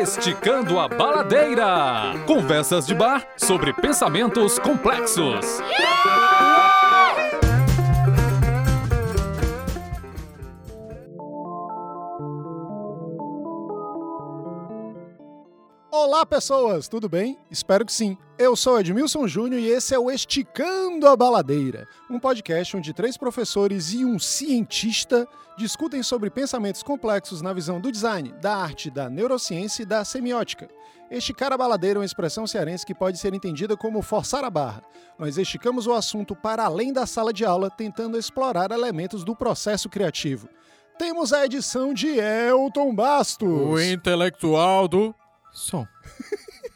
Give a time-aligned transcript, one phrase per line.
[0.00, 2.14] Esticando a Baladeira.
[2.24, 5.60] Conversas de bar sobre pensamentos complexos.
[16.10, 17.38] Olá, pessoas, tudo bem?
[17.50, 18.16] Espero que sim.
[18.38, 23.18] Eu sou Edmilson Júnior e esse é o Esticando a Baladeira, um podcast onde três
[23.18, 25.28] professores e um cientista
[25.58, 30.66] discutem sobre pensamentos complexos na visão do design, da arte, da neurociência e da semiótica.
[31.10, 34.82] Esticar a baladeira é uma expressão cearense que pode ser entendida como forçar a barra.
[35.18, 39.90] Nós esticamos o assunto para além da sala de aula, tentando explorar elementos do processo
[39.90, 40.48] criativo.
[40.98, 43.46] Temos a edição de Elton Bastos.
[43.46, 45.14] O intelectual do
[45.52, 45.86] som.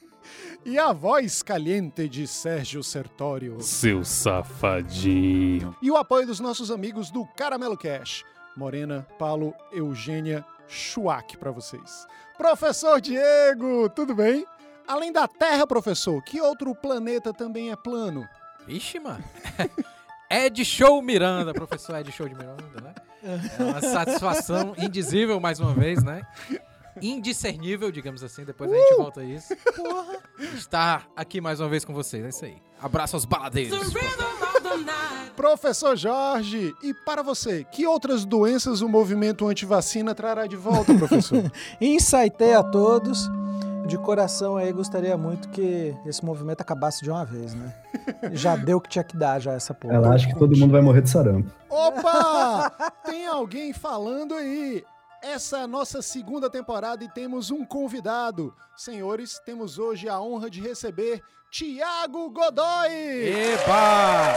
[0.64, 3.60] E a voz caliente de Sérgio Sertório.
[3.60, 5.74] Seu safadinho.
[5.82, 8.24] E o apoio dos nossos amigos do Caramelo Cash.
[8.56, 12.06] Morena, Paulo, Eugênia, Chuac para vocês.
[12.38, 14.46] Professor Diego, tudo bem?
[14.86, 18.28] Além da Terra, professor, que outro planeta também é plano?
[18.68, 19.24] Ixi, mano.
[20.30, 22.94] Ed Show Miranda, professor Ed Show de Miranda, né?
[23.22, 26.22] É uma satisfação indizível mais uma vez, né?
[27.00, 29.54] Indiscernível, digamos assim, depois a gente volta a isso.
[29.76, 30.18] Porra!
[30.54, 32.56] Estar aqui mais uma vez com vocês, é isso aí.
[32.80, 33.78] Abraço aos baladeiros.
[35.36, 41.50] Professor Jorge, e para você, que outras doenças o movimento antivacina trará de volta, professor?
[41.80, 43.30] Insightei a todos.
[43.86, 47.74] De coração aí, gostaria muito que esse movimento acabasse de uma vez, né?
[48.32, 49.94] Já deu o que tinha que dar já essa porra.
[49.94, 51.50] Ela acha que todo mundo vai morrer de sarampo.
[51.68, 52.70] Opa!
[53.04, 54.84] Tem alguém falando aí.
[55.22, 58.52] Essa é a nossa segunda temporada e temos um convidado.
[58.76, 62.90] Senhores, temos hoje a honra de receber Tiago Godoy.
[62.90, 64.34] Eba!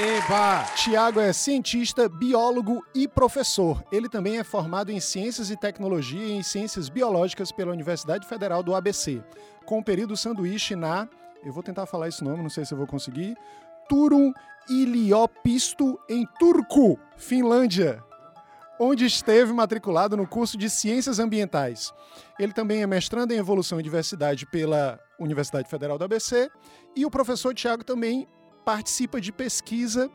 [0.00, 0.64] Eba!
[0.76, 3.82] Tiago é cientista, biólogo e professor.
[3.90, 8.62] Ele também é formado em Ciências e Tecnologia e em Ciências Biológicas pela Universidade Federal
[8.62, 9.20] do ABC,
[9.66, 11.08] com o período sanduíche na,
[11.44, 13.36] eu vou tentar falar esse nome, não sei se eu vou conseguir,
[13.88, 14.32] Turun
[14.68, 18.04] Iliopisto, em Turku, Finlândia,
[18.78, 21.92] onde esteve matriculado no curso de Ciências Ambientais.
[22.38, 26.50] Ele também é mestrando em Evolução e Diversidade pela Universidade Federal do ABC
[26.94, 28.28] e o professor Tiago também
[28.64, 30.10] participa de pesquisa.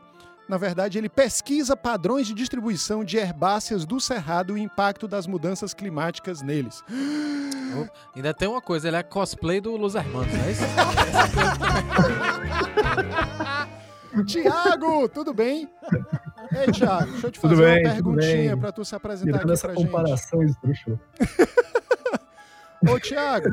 [0.48, 5.26] Na verdade, ele pesquisa padrões de distribuição de herbáceas do cerrado e o impacto das
[5.26, 6.82] mudanças climáticas neles.
[7.76, 10.62] Oh, ainda tem uma coisa, ele é cosplay do Los Hermanos, não é isso?
[14.26, 15.68] Tiago, tudo bem?
[16.54, 19.68] Ei, Tiago, deixa eu te fazer bem, uma perguntinha para tu se apresentar aqui essa
[19.68, 19.86] pra gente.
[19.86, 21.00] comparação esdrúxula.
[22.88, 23.48] Ô, Tiago,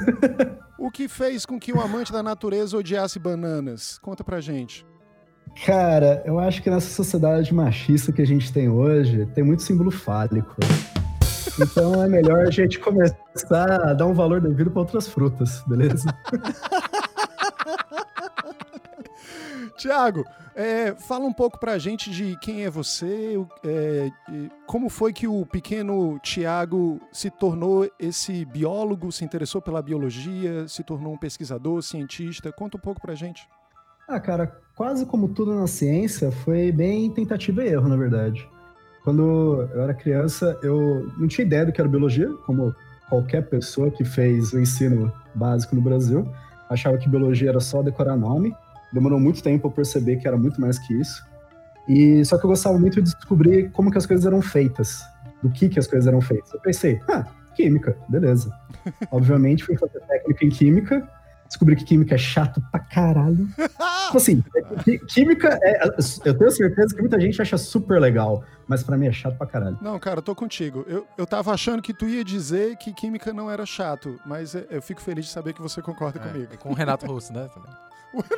[0.78, 3.97] o que fez com que o amante da natureza odiasse bananas?
[4.00, 4.85] Conta pra gente.
[5.66, 9.91] Cara, eu acho que nessa sociedade machista que a gente tem hoje, tem muito símbolo
[9.91, 10.56] fálico.
[11.59, 16.06] Então é melhor a gente começar a dar um valor devido para outras frutas, beleza?
[19.81, 20.24] Tiago,
[20.56, 24.12] é, fala um pouco pra gente de quem é você, é,
[24.68, 30.84] como foi que o pequeno Tiago se tornou esse biólogo, se interessou pela biologia, se
[30.84, 32.52] tornou um pesquisador, cientista.
[32.52, 33.47] Conta um pouco pra gente.
[34.08, 38.48] Ah, cara, quase como tudo na ciência, foi bem tentativa e erro, na verdade.
[39.03, 42.75] Quando eu era criança, eu não tinha ideia do que era biologia, como
[43.09, 46.31] qualquer pessoa que fez o ensino básico no Brasil.
[46.69, 48.53] Achava que biologia era só decorar nome.
[48.91, 51.25] Demorou muito tempo para perceber que era muito mais que isso.
[51.88, 55.02] E só que eu gostava muito de descobrir como que as coisas eram feitas,
[55.41, 56.53] do que que as coisas eram feitas.
[56.53, 57.25] Eu pensei, ah,
[57.56, 58.51] química, beleza.
[59.12, 61.09] Obviamente fui fazer técnica em química,
[61.47, 63.47] descobri que química é chato pra caralho.
[64.06, 64.44] Tipo assim,
[65.09, 65.85] química, é,
[66.24, 69.47] eu tenho certeza que muita gente acha super legal, mas pra mim é chato pra
[69.47, 69.78] caralho.
[69.81, 70.85] Não, cara, eu tô contigo.
[70.88, 74.66] Eu, eu tava achando que tu ia dizer que química não era chato, mas é,
[74.69, 76.53] eu fico feliz de saber que você concorda comigo.
[76.53, 77.50] É, com o Renato Russo, né?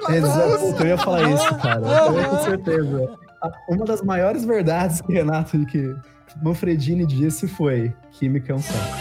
[0.10, 1.82] Exato, eu ia falar isso, cara.
[1.86, 3.18] Eu ia com certeza.
[3.70, 5.96] Uma das maiores verdades que Renato que
[6.42, 8.98] Manfredini disse foi: química é um saco.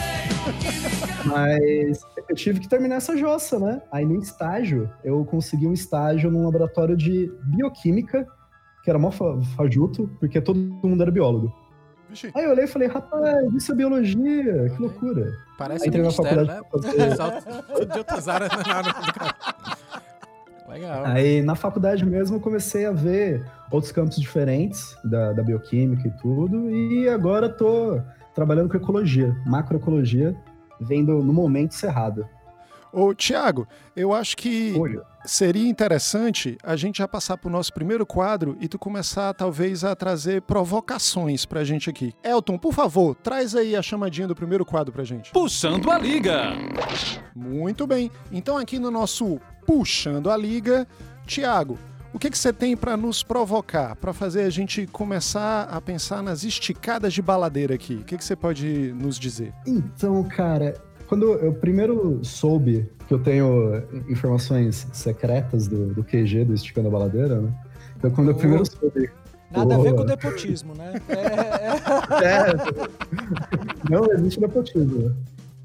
[1.27, 3.81] Mas eu tive que terminar essa jossa, né?
[3.93, 8.27] Aí no estágio, eu consegui um estágio num laboratório de bioquímica,
[8.83, 11.53] que era mó fa- fajuto, porque todo mundo era biólogo.
[12.09, 15.31] Vixe, Aí eu olhei e falei, rapaz, isso é biologia, que loucura.
[15.57, 16.61] Parece Aí um ministério, né?
[16.71, 19.35] fazer- de outras áreas na área do cara.
[20.73, 21.05] Legal.
[21.05, 26.11] Aí na faculdade mesmo eu comecei a ver outros campos diferentes da, da bioquímica e
[26.13, 28.01] tudo, e agora tô
[28.35, 30.35] trabalhando com ecologia, macroecologia,
[30.81, 32.27] vendo no momento cerrado.
[32.93, 33.67] Ô, Tiago,
[33.97, 38.69] eu acho que Olha, seria interessante a gente já passar pro nosso primeiro quadro e
[38.69, 42.15] tu começar, talvez, a trazer provocações pra gente aqui.
[42.23, 45.31] Elton, por favor, traz aí a chamadinha do primeiro quadro pra gente.
[45.33, 46.53] Puxando a liga.
[47.35, 48.11] Muito bem.
[48.31, 50.87] Então, aqui no nosso Puxando a Liga,
[51.27, 51.79] Tiago,
[52.13, 56.23] o que, que você tem pra nos provocar, Pra fazer a gente começar a pensar
[56.23, 57.95] nas esticadas de baladeira aqui?
[57.95, 59.55] O que, que você pode nos dizer?
[59.67, 60.75] Então, cara,
[61.13, 66.91] quando eu primeiro soube que eu tenho informações secretas do, do QG do Esticando a
[66.91, 67.53] Baladeira, né?
[67.99, 69.11] Então, quando eu primeiro soube.
[69.51, 69.97] Nada a ver Boa.
[69.97, 70.95] com o nepotismo, né?
[71.13, 75.15] É, é- É, não existe nepotismo.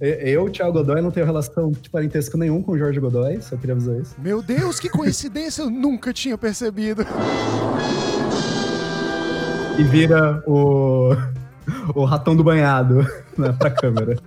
[0.01, 3.73] Eu, Thiago Godoy, não tenho relação de parentesco nenhum com o Jorge Godoy, só queria
[3.73, 4.15] avisar isso.
[4.21, 7.05] Meu Deus, que coincidência, eu nunca tinha percebido.
[9.79, 11.15] E vira o,
[11.95, 12.97] o ratão do banhado
[13.37, 14.17] né, pra câmera.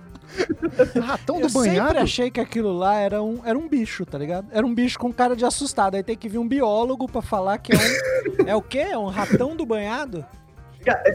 [1.01, 1.87] Ratão eu do banhado?
[1.87, 4.47] sempre achei que aquilo lá era um, era um bicho, tá ligado?
[4.51, 5.95] Era um bicho com cara de assustado.
[5.95, 8.47] Aí tem que vir um biólogo pra falar que é um.
[8.49, 8.79] é o quê?
[8.79, 10.25] É um ratão do banhado?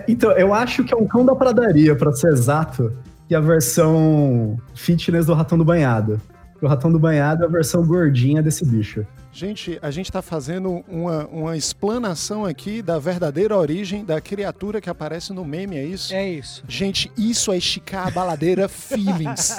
[0.06, 2.92] Então, eu acho que é um cão da pradaria, pra ser exato,
[3.28, 6.20] e a versão fitness do ratão do banhado.
[6.62, 9.04] O ratão do banhado é a versão gordinha desse bicho.
[9.36, 14.88] Gente, a gente tá fazendo uma, uma explanação aqui da verdadeira origem da criatura que
[14.88, 16.14] aparece no meme, é isso?
[16.14, 16.64] É isso.
[16.66, 19.58] Gente, isso é esticar a baladeira feelings.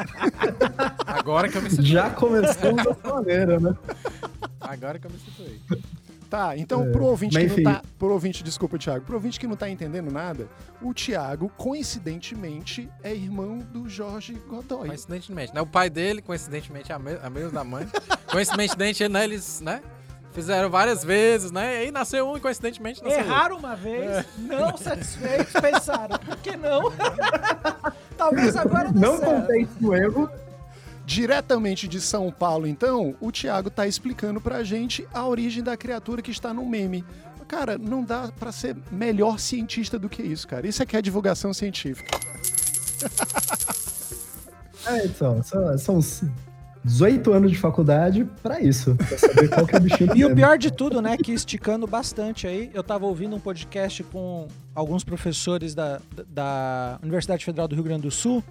[1.05, 1.91] Agora que eu me situei.
[1.91, 3.77] Já começamos dessa maneira, né?
[4.59, 5.61] Agora que eu me situei.
[6.29, 7.63] Tá, então É, pro ouvinte que não enfim.
[7.63, 7.81] tá.
[7.97, 9.05] Pro ouvinte, desculpa, Thiago.
[9.05, 10.47] Pro ouvinte que não tá entendendo nada,
[10.81, 14.87] o Thiago, coincidentemente, é irmão do Jorge Godoy.
[14.87, 15.61] Coincidentemente, né?
[15.61, 17.87] O pai dele, coincidentemente, é a, me a mesma da mãe.
[18.31, 19.23] coincidentemente, né?
[19.23, 19.81] Eles, né?
[20.33, 21.75] Fizeram várias vezes, né?
[21.75, 23.33] E aí nasceu um e coincidentemente nasceu outro.
[23.33, 26.91] Erraram uma vez, não satisfeitos, pensaram, por que não?
[28.15, 29.41] Talvez agora Não certo.
[29.41, 30.29] contente com o erro,
[31.07, 36.21] Diretamente de São Paulo, então, o Thiago tá explicando pra gente a origem da criatura
[36.21, 37.05] que está no meme.
[37.47, 40.67] Cara, não dá pra ser melhor cientista do que isso, cara.
[40.67, 42.19] Isso aqui é divulgação científica.
[44.89, 46.23] É, então, são, são uns
[46.85, 50.23] 18 anos de faculdade pra isso, pra saber qual que é o bichinho do E
[50.23, 54.47] o pior de tudo, né, que esticando bastante aí, eu tava ouvindo um podcast com
[54.73, 55.99] alguns professores da,
[56.29, 58.41] da Universidade Federal do Rio Grande do Sul,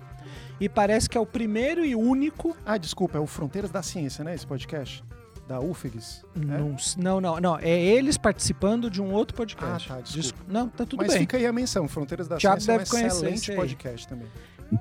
[0.60, 2.56] e parece que é o primeiro e único.
[2.64, 4.34] Ah, desculpa, é o Fronteiras da Ciência, né?
[4.34, 5.04] Esse podcast?
[5.46, 6.24] Da UFEGS.
[6.34, 6.58] né?
[6.58, 7.58] Não, não, não, não.
[7.58, 9.92] É eles participando de um outro podcast.
[9.92, 10.44] Ah, tá, desculpa.
[10.48, 11.20] Não, tá tudo Mas bem.
[11.20, 14.26] fica aí a menção, Fronteiras da Thiago Ciência é um deve conhecer excelente podcast também.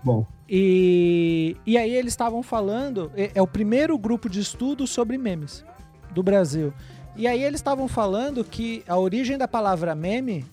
[0.03, 0.25] Bom.
[0.49, 5.63] E, e aí eles estavam falando, é, é o primeiro grupo de estudo sobre memes
[6.11, 6.73] do Brasil.
[7.15, 10.45] E aí eles estavam falando que a origem da palavra meme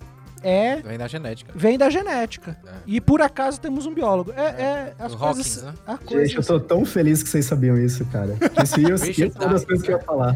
[0.43, 1.53] é Vem da genética.
[1.55, 2.57] vem da genética.
[2.67, 2.71] É.
[2.87, 4.33] E por acaso temos um biólogo.
[4.33, 5.73] É, é as O coisas, Hawkins, né?
[5.87, 8.37] a coisa Gente, eu tô tão feliz que vocês sabiam isso, cara.
[8.63, 10.33] Isso ia isso ser uma das coisas que eu ia falar.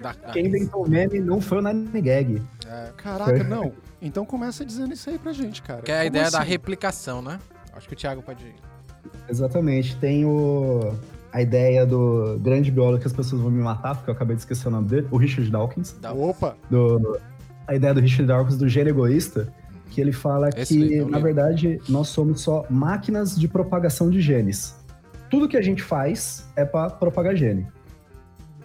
[0.00, 2.42] Da- da- Quem inventou o meme não foi o Nine Gag.
[2.66, 3.72] É, Caraca, não.
[4.00, 5.82] Então começa dizendo isso aí pra gente, cara.
[5.82, 6.48] que é a Como ideia da assim?
[6.48, 7.38] replicação, né?
[7.72, 8.44] Acho que o Thiago pode.
[9.28, 9.96] Exatamente.
[9.96, 10.94] Tem o,
[11.32, 14.42] a ideia do grande biólogo que as pessoas vão me matar, porque eu acabei de
[14.42, 15.94] esquecer o nome dele, o Richard Dawkins.
[16.16, 16.56] Opa!
[16.70, 17.18] Do,
[17.66, 19.52] a ideia do Richard Dawkins do gênio egoísta,
[19.90, 24.10] que ele fala Esse que, livro, eu na verdade, nós somos só máquinas de propagação
[24.10, 24.74] de genes.
[25.30, 27.66] Tudo que a gente faz é para propagar gene.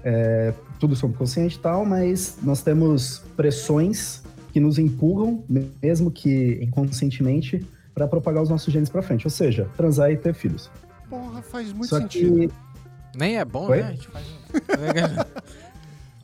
[0.03, 4.23] É, tudo subconsciente e tal, mas nós temos pressões
[4.53, 5.43] que nos empurram,
[5.81, 9.25] mesmo que inconscientemente, para propagar os nossos genes para frente.
[9.27, 10.69] Ou seja, transar e ter filhos.
[11.09, 12.49] Porra, faz muito Só sentido.
[12.49, 12.49] que
[13.17, 13.81] Nem é bom, Oi?
[13.81, 13.87] né?
[13.87, 14.25] A gente faz.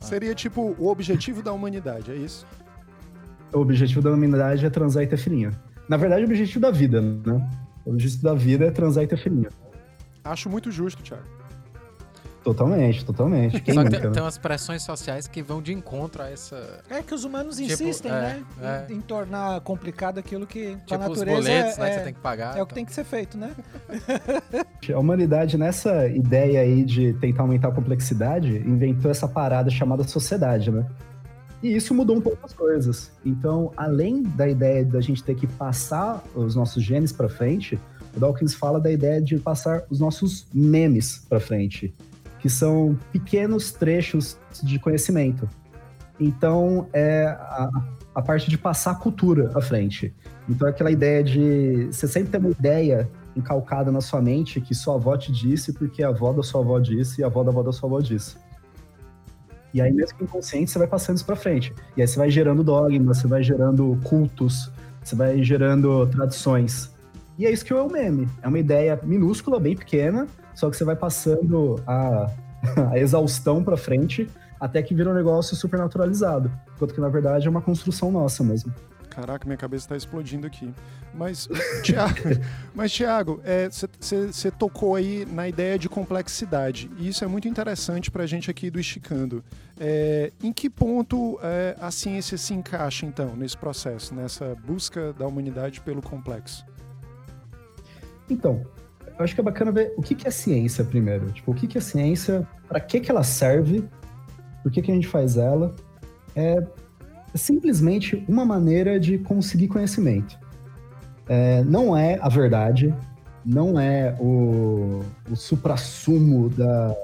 [0.00, 2.46] Seria tipo o objetivo da humanidade, é isso?
[3.54, 5.50] O objetivo da humanidade é transar e ter filhinho.
[5.88, 7.50] Na verdade, o objetivo da vida, né?
[7.84, 9.48] O objetivo da vida é transar e ter filhinho.
[10.24, 11.22] Acho muito justo, Thiago.
[12.42, 13.58] Totalmente, totalmente.
[13.62, 14.10] Quem Só que tem, né?
[14.10, 16.82] tem umas pressões sociais que vão de encontro a essa.
[16.90, 18.44] É que os humanos Tipo, insistem, é, né?
[18.60, 18.92] é.
[18.92, 21.86] Em, em tornar complicado aquilo que Tipo os natureza boletos, é, né?
[21.88, 22.58] Que é- você tem que pagar.
[22.58, 23.50] é o que tem que ser feito, né?
[24.94, 30.70] A humanidade, nessa ideia aí de tentar aumentar a complexidade, inventou essa parada chamada sociedade,
[30.70, 30.86] né?
[31.64, 33.10] E isso mudou um pouco as coisas.
[33.24, 37.80] Então, além da ideia da gente ter que passar os nossos genes para frente,
[38.14, 41.94] o Dawkins fala da ideia de passar os nossos memes para frente,
[42.38, 45.48] que são pequenos trechos de conhecimento.
[46.20, 47.70] Então, é a,
[48.14, 50.14] a parte de passar a cultura à frente.
[50.46, 54.74] Então, é aquela ideia de você sempre ter uma ideia encalcada na sua mente que
[54.74, 57.50] sua avó te disse porque a avó da sua avó disse e a avó da
[57.50, 58.36] avó da sua avó disse.
[59.74, 61.74] E aí, mesmo que inconsciente, você vai passando isso pra frente.
[61.96, 64.70] E aí você vai gerando dogmas, você vai gerando cultos,
[65.02, 66.94] você vai gerando tradições.
[67.36, 68.28] E é isso que é o meme.
[68.40, 72.30] É uma ideia minúscula, bem pequena, só que você vai passando a,
[72.92, 76.52] a exaustão pra frente até que vira um negócio super naturalizado.
[76.76, 78.72] Enquanto que, na verdade, é uma construção nossa mesmo.
[79.14, 80.74] Caraca, minha cabeça está explodindo aqui.
[81.14, 81.48] Mas,
[81.84, 82.16] Tiago,
[82.74, 83.40] mas, Thiago,
[84.00, 86.90] você é, tocou aí na ideia de complexidade.
[86.98, 89.44] E isso é muito interessante para a gente aqui do Esticando.
[89.78, 95.26] É, em que ponto é, a ciência se encaixa, então, nesse processo, nessa busca da
[95.26, 96.66] humanidade pelo complexo?
[98.28, 98.66] Então,
[99.16, 101.30] eu acho que é bacana ver o que, é ciência primeiro.
[101.30, 103.88] Tipo, o que, que é ciência, para que, que ela serve,
[104.62, 105.72] por que, que a gente faz ela.
[106.34, 106.60] É
[107.34, 110.38] é simplesmente uma maneira de conseguir conhecimento.
[111.28, 112.94] É, não é a verdade,
[113.44, 116.94] não é o, o supra-sumo da,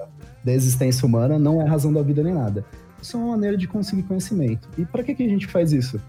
[0.45, 2.65] da existência humana, não é a razão da vida nem nada.
[3.03, 4.69] Isso é uma maneira de conseguir conhecimento.
[4.79, 6.01] E para que, que a gente faz isso?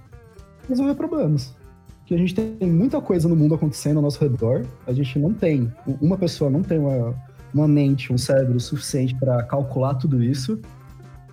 [0.69, 1.55] Resolver problemas.
[1.99, 5.33] Porque a gente tem muita coisa no mundo acontecendo ao nosso redor, a gente não
[5.33, 7.15] tem, uma pessoa não tem uma,
[7.53, 10.59] uma mente, um cérebro suficiente para calcular tudo isso,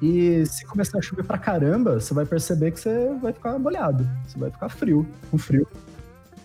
[0.00, 4.08] e se começar a chover pra caramba, você vai perceber que você vai ficar molhado.
[4.26, 5.66] Você vai ficar frio, com frio.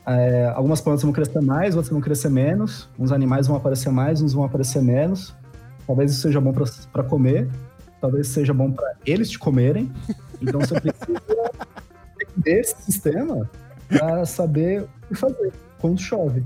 [0.06, 2.90] É, algumas plantas vão crescer mais, outras vão crescer menos.
[2.98, 5.36] Uns animais vão aparecer mais, uns vão aparecer menos.
[5.86, 6.54] Talvez isso seja bom
[6.92, 7.48] para comer,
[8.02, 9.92] talvez seja bom para eles te comerem.
[10.42, 11.22] Então você precisa
[12.36, 13.50] desse sistema
[13.88, 16.44] para saber o que fazer quando chove.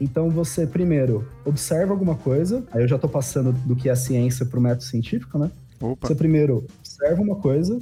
[0.00, 3.96] Então você primeiro observa alguma coisa, aí eu já estou passando do que é a
[3.96, 5.50] ciência para o método científico, né?
[5.80, 6.06] Opa.
[6.06, 7.78] Você primeiro observa uma coisa,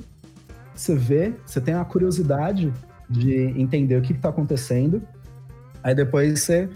[0.75, 2.73] você vê, você tem a curiosidade
[3.11, 5.03] de entender o que está acontecendo,
[5.83, 6.69] aí depois você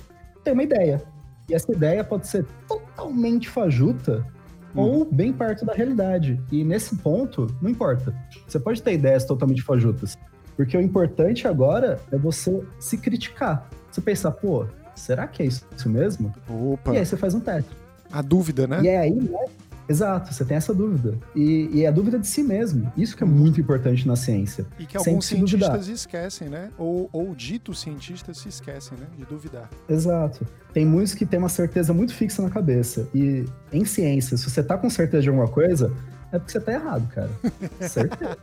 [0.43, 1.03] tem uma ideia.
[1.49, 4.27] E essa ideia pode ser totalmente fajuta
[4.75, 4.83] uhum.
[4.83, 6.41] ou bem perto da realidade.
[6.51, 8.15] E nesse ponto, não importa.
[8.47, 10.17] Você pode ter ideias totalmente fajutas.
[10.57, 13.69] Porque o importante agora é você se criticar.
[13.91, 16.33] Você pensar, pô, será que é isso mesmo?
[16.49, 16.95] Opa.
[16.95, 17.71] E aí você faz um teste.
[18.11, 18.83] A dúvida, né?
[18.83, 19.45] E é aí, né?
[19.89, 21.19] Exato, você tem essa dúvida.
[21.35, 22.93] E, e, é a dúvida de si mesmo.
[22.97, 24.67] Isso que é muito importante na ciência.
[24.79, 26.71] E que alguns cientistas esquecem, né?
[26.79, 29.07] Ou, ou ditos cientistas se esquecem, né?
[29.17, 29.69] De duvidar.
[29.89, 30.47] Exato.
[30.73, 33.09] Tem muitos que têm uma certeza muito fixa na cabeça.
[33.15, 35.93] E em ciência, se você tá com certeza de alguma coisa,
[36.31, 37.31] é porque você tá errado, cara.
[37.89, 38.39] certeza.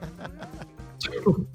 [1.00, 1.48] tipo,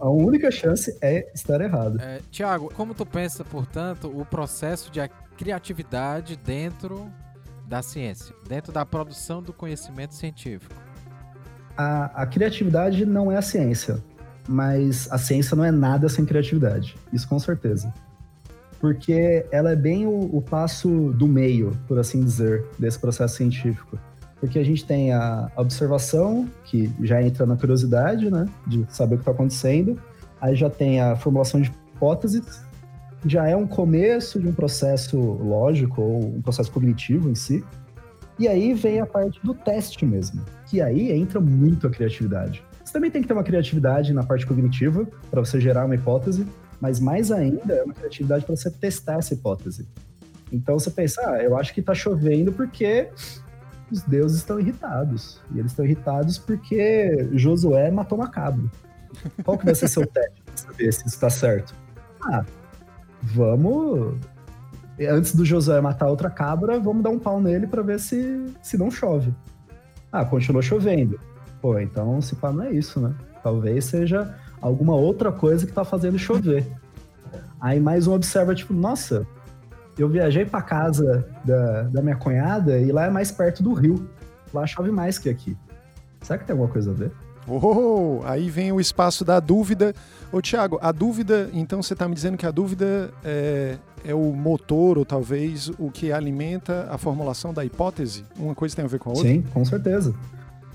[0.00, 2.00] a única chance é estar errado.
[2.00, 5.00] É, Tiago, como tu pensa, portanto, o processo de
[5.36, 7.10] criatividade dentro
[7.70, 10.74] da ciência, dentro da produção do conhecimento científico?
[11.76, 14.02] A, a, criatividade não é a ciência,
[14.48, 17.94] mas a ciência não é nada sem criatividade, isso com certeza.
[18.80, 23.96] Porque ela é bem o, o passo do meio, por assim dizer, desse processo científico.
[24.40, 29.18] Porque a gente tem a observação, que já entra na curiosidade, né, de saber o
[29.18, 30.00] que está acontecendo,
[30.40, 32.64] aí já tem a formulação de hipóteses,
[33.24, 37.64] já é um começo de um processo lógico ou um processo cognitivo em si.
[38.38, 42.64] E aí vem a parte do teste mesmo, que aí entra muito a criatividade.
[42.82, 46.46] Você também tem que ter uma criatividade na parte cognitiva para você gerar uma hipótese,
[46.80, 49.86] mas mais ainda é uma criatividade para você testar essa hipótese.
[50.50, 53.08] Então você pensa, ah, eu acho que está chovendo porque
[53.90, 55.40] os deuses estão irritados.
[55.54, 58.64] E eles estão irritados porque Josué matou uma cabra.
[59.44, 61.74] Qual que vai ser seu teste para saber se isso está certo?
[62.22, 62.44] Ah,
[63.22, 64.16] vamos.
[65.08, 68.76] Antes do Josué matar outra cabra, vamos dar um pau nele para ver se, se
[68.76, 69.32] não chove.
[70.12, 71.18] Ah, continuou chovendo.
[71.60, 73.14] Pô, então se pá não é isso, né?
[73.42, 76.66] Talvez seja alguma outra coisa que tá fazendo chover.
[77.60, 79.26] Aí mais um observa, tipo, nossa,
[79.98, 84.08] eu viajei para casa da, da minha cunhada e lá é mais perto do rio.
[84.52, 85.56] Lá chove mais que aqui.
[86.22, 87.12] Será que tem alguma coisa a ver?
[87.50, 89.92] Oh, aí vem o espaço da dúvida.
[90.30, 94.32] Ô, Tiago, a dúvida, então você está me dizendo que a dúvida é, é, o
[94.32, 98.24] motor, ou talvez o que alimenta a formulação da hipótese?
[98.38, 99.28] Uma coisa tem a ver com a outra?
[99.28, 100.14] Sim, com certeza.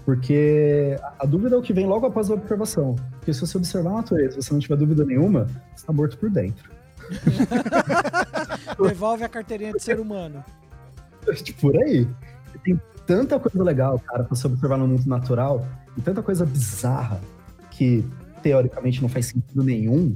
[0.04, 2.96] Porque a dúvida é o que vem logo após a observação.
[3.14, 6.18] Porque se você observar a natureza e você não tiver dúvida nenhuma, você está morto
[6.18, 6.70] por dentro.
[8.88, 10.44] Devolve a carteirinha de ser humano.
[11.60, 12.08] Por aí.
[12.64, 15.66] Tem tanta coisa legal, cara, para se observar no mundo natural
[15.98, 17.22] e tanta coisa bizarra
[17.72, 18.06] que
[18.42, 20.16] teoricamente não faz sentido nenhum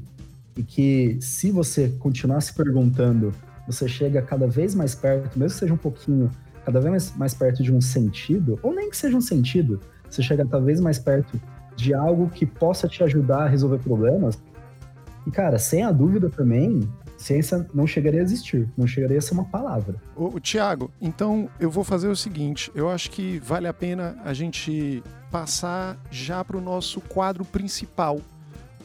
[0.55, 3.33] e que se você continuar se perguntando,
[3.65, 6.29] você chega cada vez mais perto, mesmo que seja um pouquinho,
[6.65, 10.21] cada vez mais, mais perto de um sentido, ou nem que seja um sentido, você
[10.21, 11.39] chega cada vez mais perto
[11.75, 14.37] de algo que possa te ajudar a resolver problemas.
[15.25, 16.81] E cara, sem a dúvida também,
[17.19, 19.95] ciência não chegaria a existir, não chegaria a ser uma palavra.
[20.15, 24.33] O, Tiago, então eu vou fazer o seguinte: eu acho que vale a pena a
[24.33, 28.19] gente passar já para o nosso quadro principal.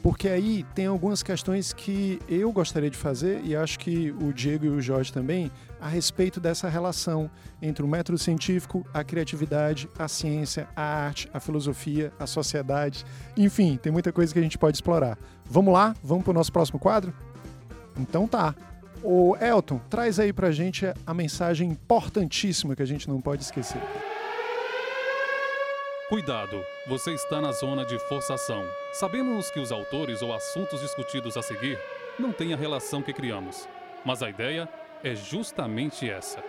[0.03, 4.67] porque aí tem algumas questões que eu gostaria de fazer e acho que o Diego
[4.67, 5.51] e o Jorge também
[5.81, 7.31] a respeito dessa relação
[7.63, 13.79] entre o método científico, a criatividade, a ciência, a arte, a filosofia, a sociedade, enfim,
[13.81, 15.19] tem muita coisa que a gente pode explorar.
[15.47, 15.95] Vamos lá?
[16.03, 17.15] Vamos para o nosso próximo quadro?
[17.99, 18.55] Então tá.
[19.03, 23.81] O Elton, traz aí pra gente a mensagem importantíssima que a gente não pode esquecer.
[26.09, 28.63] Cuidado, você está na zona de forçação.
[28.93, 31.79] Sabemos que os autores ou assuntos discutidos a seguir
[32.19, 33.69] não têm a relação que criamos,
[34.05, 34.69] mas a ideia
[35.03, 36.43] é justamente essa.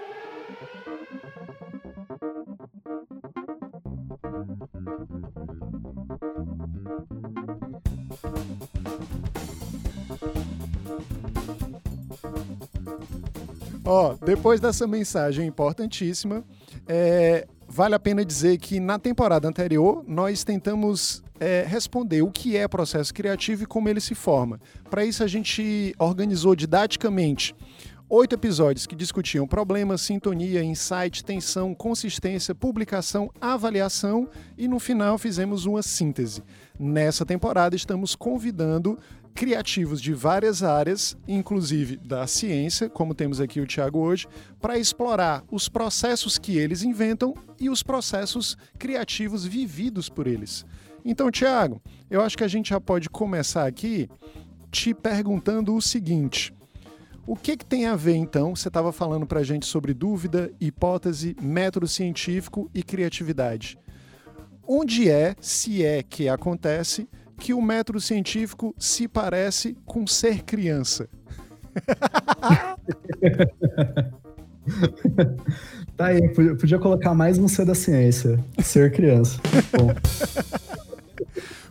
[13.86, 16.44] Ó, depois dessa mensagem importantíssima,
[16.88, 22.58] é, vale a pena dizer que na temporada anterior nós tentamos é, responder o que
[22.58, 24.60] é processo criativo e como ele se forma.
[24.89, 27.56] Para isso a gente organizou didaticamente
[28.09, 35.65] oito episódios que discutiam problemas, sintonia, insight, tensão, consistência, publicação, avaliação e no final fizemos
[35.65, 36.43] uma síntese.
[36.79, 38.97] Nessa temporada estamos convidando
[39.33, 44.27] criativos de várias áreas, inclusive da ciência, como temos aqui o Tiago hoje,
[44.62, 50.65] para explorar os processos que eles inventam e os processos criativos vividos por eles.
[51.03, 54.09] Então, Tiago, eu acho que a gente já pode começar aqui
[54.71, 56.53] te perguntando o seguinte:
[57.27, 58.55] o que, que tem a ver, então?
[58.55, 63.79] Você estava falando para a gente sobre dúvida, hipótese, método científico e criatividade.
[64.67, 71.10] Onde é, se é que acontece, que o método científico se parece com ser criança?
[75.98, 78.44] tá aí, podia colocar mais um C da ciência.
[78.63, 79.39] Ser criança.
[79.77, 79.94] Bom.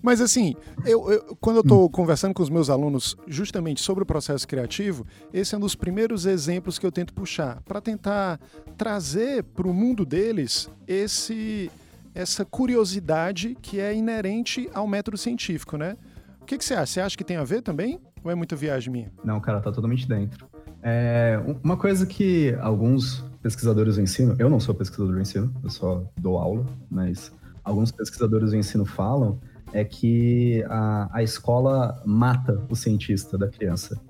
[0.04, 4.06] Mas assim, eu, eu quando eu estou conversando com os meus alunos justamente sobre o
[4.06, 8.38] processo criativo, esse é um dos primeiros exemplos que eu tento puxar para tentar
[8.76, 11.70] trazer para o mundo deles esse
[12.14, 15.96] essa curiosidade que é inerente ao método científico, né?
[16.38, 16.86] O que, que você acha?
[16.86, 17.98] Você acha que tem a ver também?
[18.22, 19.10] Ou é muita viagem minha?
[19.24, 20.46] Não, cara, tá totalmente dentro.
[20.82, 25.70] É, uma coisa que alguns pesquisadores do ensino, eu não sou pesquisador do ensino, eu
[25.70, 27.32] só dou aula, mas
[27.64, 29.40] alguns pesquisadores do ensino falam
[29.74, 34.00] é que a, a escola mata o cientista da criança.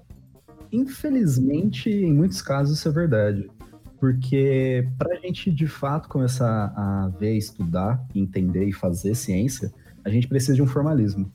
[0.71, 3.51] Infelizmente, em muitos casos, isso é verdade.
[3.99, 9.73] Porque para a gente de fato começar a ver, estudar, entender e fazer ciência,
[10.05, 11.33] a gente precisa de um formalismo.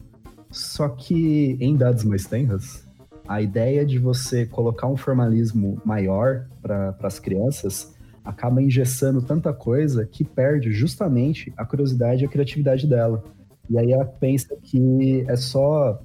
[0.51, 2.87] Só que em dados mais tenras,
[3.27, 10.05] a ideia de você colocar um formalismo maior para as crianças acaba engessando tanta coisa
[10.05, 13.23] que perde justamente a curiosidade e a criatividade dela.
[13.69, 16.01] E aí ela pensa que é só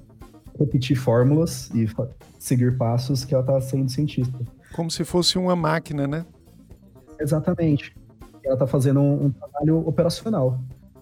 [0.59, 1.87] repetir fórmulas e
[2.37, 4.37] seguir passos que ela está sendo cientista.
[4.73, 6.25] Como se fosse uma máquina, né?
[7.19, 7.95] Exatamente.
[8.43, 10.59] Ela está fazendo um, um, trabalho operacional.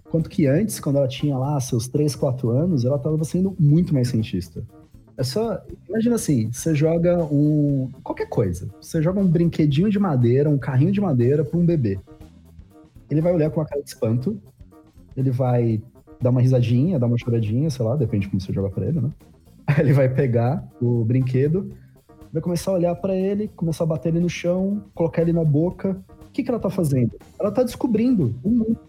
[0.09, 3.93] Quanto que antes, quando ela tinha lá seus 3, 4 anos, ela estava sendo muito
[3.93, 4.63] mais cientista.
[5.17, 5.61] É só.
[5.89, 7.89] Imagina assim: você joga um.
[8.03, 8.69] qualquer coisa.
[8.79, 11.99] Você joga um brinquedinho de madeira, um carrinho de madeira para um bebê.
[13.09, 14.39] Ele vai olhar com uma cara de espanto,
[15.15, 15.81] ele vai
[16.23, 19.01] dar uma risadinha, dar uma choradinha, sei lá, depende de como você joga para ele,
[19.01, 19.11] né?
[19.67, 21.71] Aí ele vai pegar o brinquedo,
[22.31, 25.43] vai começar a olhar para ele, começar a bater ele no chão, colocar ele na
[25.43, 26.01] boca.
[26.27, 27.11] O que, que ela tá fazendo?
[27.39, 28.79] Ela tá descobrindo o mundo.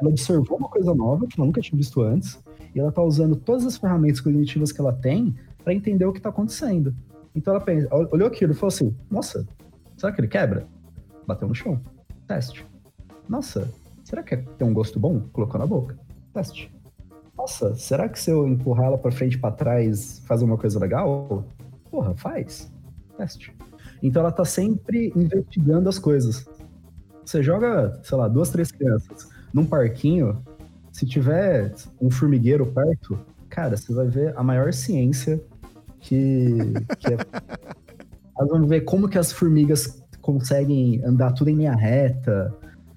[0.00, 2.40] Ela observou uma coisa nova que ela nunca tinha visto antes,
[2.74, 6.20] e ela tá usando todas as ferramentas cognitivas que ela tem para entender o que
[6.20, 6.94] tá acontecendo.
[7.34, 9.46] Então ela pensa, olhou aquilo e falou assim: Nossa,
[9.96, 10.66] será que ele quebra?
[11.26, 11.80] Bateu no chão.
[12.26, 12.66] Teste.
[13.28, 13.70] Nossa,
[14.04, 15.20] será que tem um gosto bom?
[15.32, 15.96] Colocou na boca.
[16.32, 16.72] Teste.
[17.36, 20.78] Nossa, será que se eu empurrar ela para frente e para trás faz uma coisa
[20.78, 21.44] legal?
[21.90, 22.70] Porra, faz.
[23.16, 23.54] Teste.
[24.02, 26.46] Então ela tá sempre investigando as coisas.
[27.24, 30.42] Você joga, sei lá, duas, três crianças num parquinho,
[30.90, 33.18] se tiver um formigueiro perto,
[33.48, 35.40] cara, você vai ver a maior ciência
[36.00, 36.56] que,
[36.98, 37.16] que é...
[38.38, 42.52] Elas vão ver como que as formigas conseguem andar tudo em linha reta,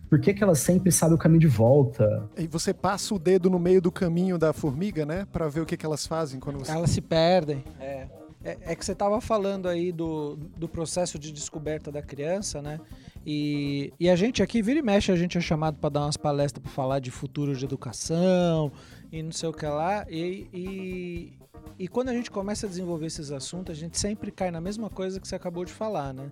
[0.09, 2.29] por que, que ela sempre sabe o caminho de volta?
[2.37, 5.25] E você passa o dedo no meio do caminho da formiga, né?
[5.31, 6.71] para ver o que, que elas fazem quando você.
[6.71, 7.63] Elas se perdem.
[7.79, 8.07] É.
[8.43, 12.79] É, é que você estava falando aí do, do processo de descoberta da criança, né?
[13.25, 16.15] E, e a gente aqui, vira e mexe, a gente é chamado para dar umas
[16.15, 18.71] palestras para falar de futuro de educação
[19.11, 20.05] e não sei o que lá.
[20.07, 21.33] E, e,
[21.79, 24.91] e quando a gente começa a desenvolver esses assuntos, a gente sempre cai na mesma
[24.91, 26.29] coisa que você acabou de falar, né?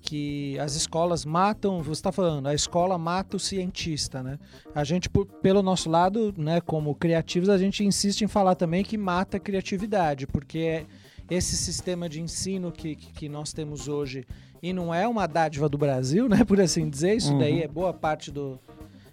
[0.00, 4.38] Que as escolas matam, você está falando, a escola mata o cientista, né?
[4.74, 8.84] A gente, por, pelo nosso lado, né, como criativos, a gente insiste em falar também
[8.84, 10.86] que mata a criatividade, porque
[11.30, 14.24] esse sistema de ensino que, que nós temos hoje,
[14.62, 17.38] e não é uma dádiva do Brasil, né, por assim dizer, isso Uhum.
[17.38, 18.58] daí é boa parte do,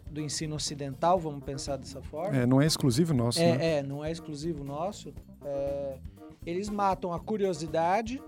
[0.09, 2.37] do ensino ocidental, vamos pensar dessa forma.
[2.37, 3.57] É, não é exclusivo nosso, né?
[3.59, 5.13] É, é, não é exclusivo nosso.
[5.43, 5.97] É,
[6.45, 8.21] eles matam a curiosidade,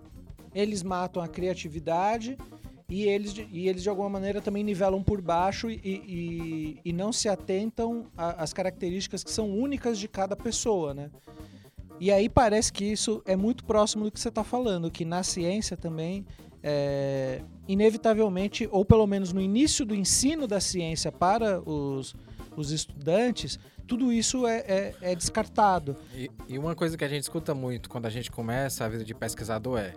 [0.58, 2.38] eles matam a criatividade
[2.90, 7.12] e eles, e eles de alguma maneira também nivelam por baixo e, e, e não
[7.12, 11.12] se atentam às características que são únicas de cada pessoa, né?
[12.00, 15.24] E aí parece que isso é muito próximo do que você está falando, que na
[15.24, 16.26] ciência também,
[16.64, 22.16] é, inevitavelmente, ou pelo menos no início do ensino da ciência para os,
[22.56, 25.96] os estudantes, tudo isso é, é- é descartado.
[26.16, 29.04] E, e uma coisa que a gente escuta muito quando a gente começa a vida
[29.04, 29.94] de pesquisador é: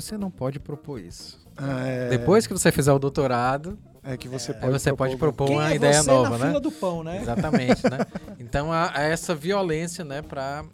[0.00, 1.38] você não pode propor isso.
[1.56, 5.16] Ah, é, Depois que você fizer o doutorado, é que você aí pode você pode
[5.16, 6.46] propor Quem uma é ideia você nova, na né?
[6.46, 7.20] fila do pão, né?
[7.20, 7.98] Exatamente, né?
[8.38, 10.64] Então há, há essa violência, né, para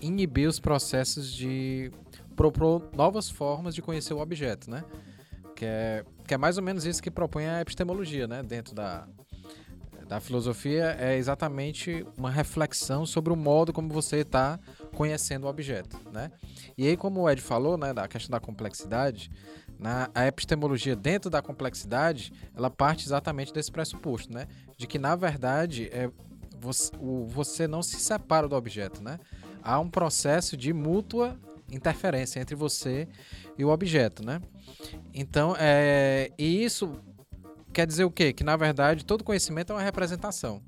[0.00, 1.90] inibir os processos de
[2.36, 4.84] propor novas formas de conhecer o objeto, né?
[5.56, 8.42] Que é, que é mais ou menos isso que propõe a epistemologia, né?
[8.42, 9.08] Dentro da,
[10.08, 14.58] da filosofia é exatamente uma reflexão sobre o modo como você está
[14.94, 16.32] conhecendo o objeto, né?
[16.78, 19.30] E aí, como o Ed falou, né, da questão da complexidade,
[19.78, 24.46] na, a epistemologia dentro da complexidade, ela parte exatamente desse pressuposto, né?
[24.78, 26.10] De que, na verdade, é,
[26.58, 29.20] você, o, você não se separa do objeto, né?
[29.62, 31.38] Há um processo de mútua
[31.70, 33.06] interferência entre você
[33.58, 34.40] e o objeto, né?
[35.12, 36.98] Então, é, e isso
[37.78, 38.32] quer dizer o quê?
[38.32, 40.60] Que, na verdade, todo conhecimento é uma representação.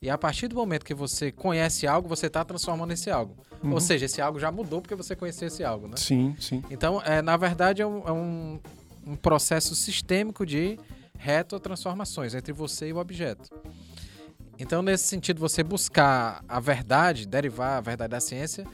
[0.00, 3.36] E a partir do momento que você conhece algo, você está transformando esse algo.
[3.62, 3.74] Uhum.
[3.74, 5.96] Ou seja, esse algo já mudou porque você conheceu esse algo, né?
[5.98, 6.64] Sim, sim.
[6.70, 8.58] Então, é, na verdade, é, um, é um-
[9.06, 10.78] um processo sistêmico de
[11.18, 13.50] retrotransformações entre você e o objeto.
[14.58, 18.66] Então, nesse sentido, você buscar a verdade, derivar a verdade da ciência,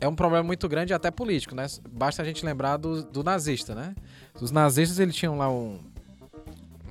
[0.00, 1.66] é um problema muito grande até político, né?
[1.92, 3.94] Basta a gente lembrar do, do nazista, né?
[4.40, 5.78] Os nazistas, eles tinham lá um,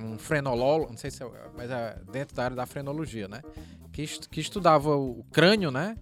[0.02, 3.42] um frenolólogo, não sei se é, mas é dentro da área da frenologia, né?
[3.92, 5.96] Que, est- que estudava o crânio, né?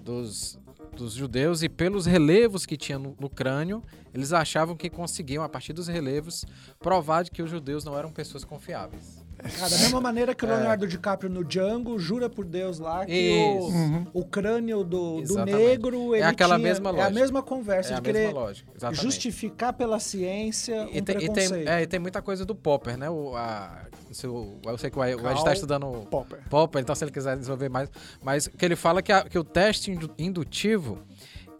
[0.00, 0.58] Dos,
[0.96, 3.82] dos judeus e pelos relevos que tinha no, no crânio,
[4.14, 6.44] eles achavam que conseguiam, a partir dos relevos,
[6.78, 9.25] provar de que os judeus não eram pessoas confiáveis.
[9.38, 10.54] Ah, da mesma maneira que o É.
[10.56, 13.68] Leonardo DiCaprio no Django jura por Deus lá que Isso.
[13.68, 14.06] Uhum.
[14.14, 17.10] o, o crânio do, do negro ele aquela tinha- mesma É a lógica.
[17.20, 21.68] mesma conversa É a de querer lógica, justificar pela ciência E um tem, e, tem,
[21.68, 23.10] é, e tem muita coisa do Popper, né?
[23.10, 26.38] O, a, não sei, o- eu sei que o Ed está estudando Popper.
[26.48, 27.90] Popper, então se ele quiser desenvolver mais.
[28.22, 30.98] Mas que ele fala que, a- que o teste indu- indutivo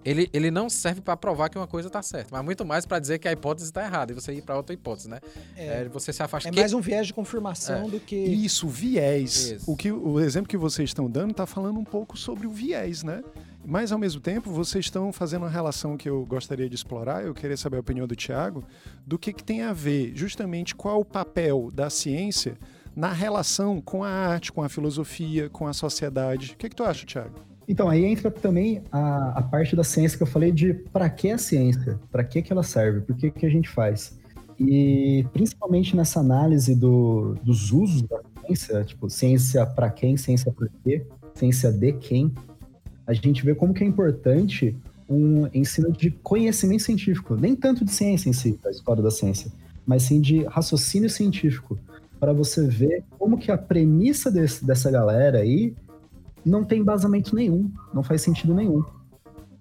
[0.06, 2.98] ele, ele não serve para provar que uma coisa está certa, mas muito mais para
[2.98, 5.18] dizer que a hipótese está errada e você ir para outra hipótese, né?
[5.56, 5.82] É.
[5.82, 6.48] É, você se afasta.
[6.48, 8.14] É que- mais um viés de confirmação do que.
[8.16, 9.50] Isso, viés.
[9.50, 9.70] Isso.
[9.70, 13.02] O, que, o exemplo que vocês estão dando está falando um pouco sobre o viés,
[13.02, 13.22] né?
[13.68, 17.34] Mas, ao mesmo tempo, vocês estão fazendo uma relação que eu gostaria de explorar, eu
[17.34, 18.62] queria saber a opinião do Tiago,
[19.04, 22.56] do que, que tem a ver, justamente, qual o papel da ciência
[22.94, 26.52] na relação com a arte, com a filosofia, com a sociedade.
[26.52, 27.34] O que, que tu acha, Tiago?
[27.68, 31.31] Então, aí entra também a, a parte da ciência que eu falei de para que
[31.31, 34.18] a ciência, para que, que ela serve, por que, que a gente faz.
[34.59, 40.70] E principalmente nessa análise do, dos usos da ciência, tipo, ciência para quem, ciência por
[40.85, 42.33] quê, ciência de quem,
[43.07, 44.76] a gente vê como que é importante
[45.09, 49.52] um ensino de conhecimento científico, nem tanto de ciência em si, da história da ciência,
[49.87, 51.79] mas sim de raciocínio científico,
[52.18, 55.74] para você ver como que a premissa desse, dessa galera aí
[56.46, 58.82] não tem embasamento nenhum, não faz sentido nenhum.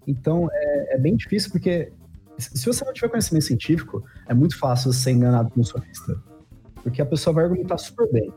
[0.07, 1.91] Então é, é bem difícil porque
[2.37, 6.21] se você não tiver conhecimento científico, é muito fácil ser enganado por um sofista.
[6.83, 8.31] Porque a pessoa vai argumentar super bem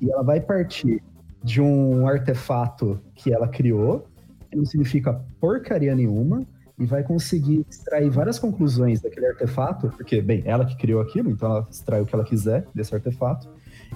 [0.00, 1.02] e ela vai partir
[1.42, 4.06] de um artefato que ela criou,
[4.50, 6.46] que não significa porcaria nenhuma,
[6.78, 11.50] e vai conseguir extrair várias conclusões daquele artefato, porque, bem, ela que criou aquilo, então
[11.50, 13.50] ela extrai o que ela quiser desse artefato,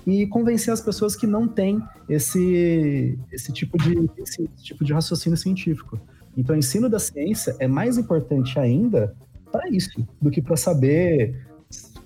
[0.06, 5.36] e convencer as pessoas que não têm esse, esse, tipo, de, esse tipo de raciocínio
[5.36, 6.00] científico.
[6.36, 9.14] Então, o ensino da ciência é mais importante ainda
[9.50, 11.46] para isso, do que para saber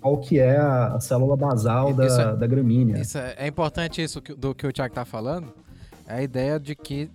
[0.01, 3.01] qual que é a, célula basal da, é- da gramínea.
[3.01, 5.53] Isso é, é importante isso do que o Thiago tá falando.
[6.07, 7.11] É a ideia de que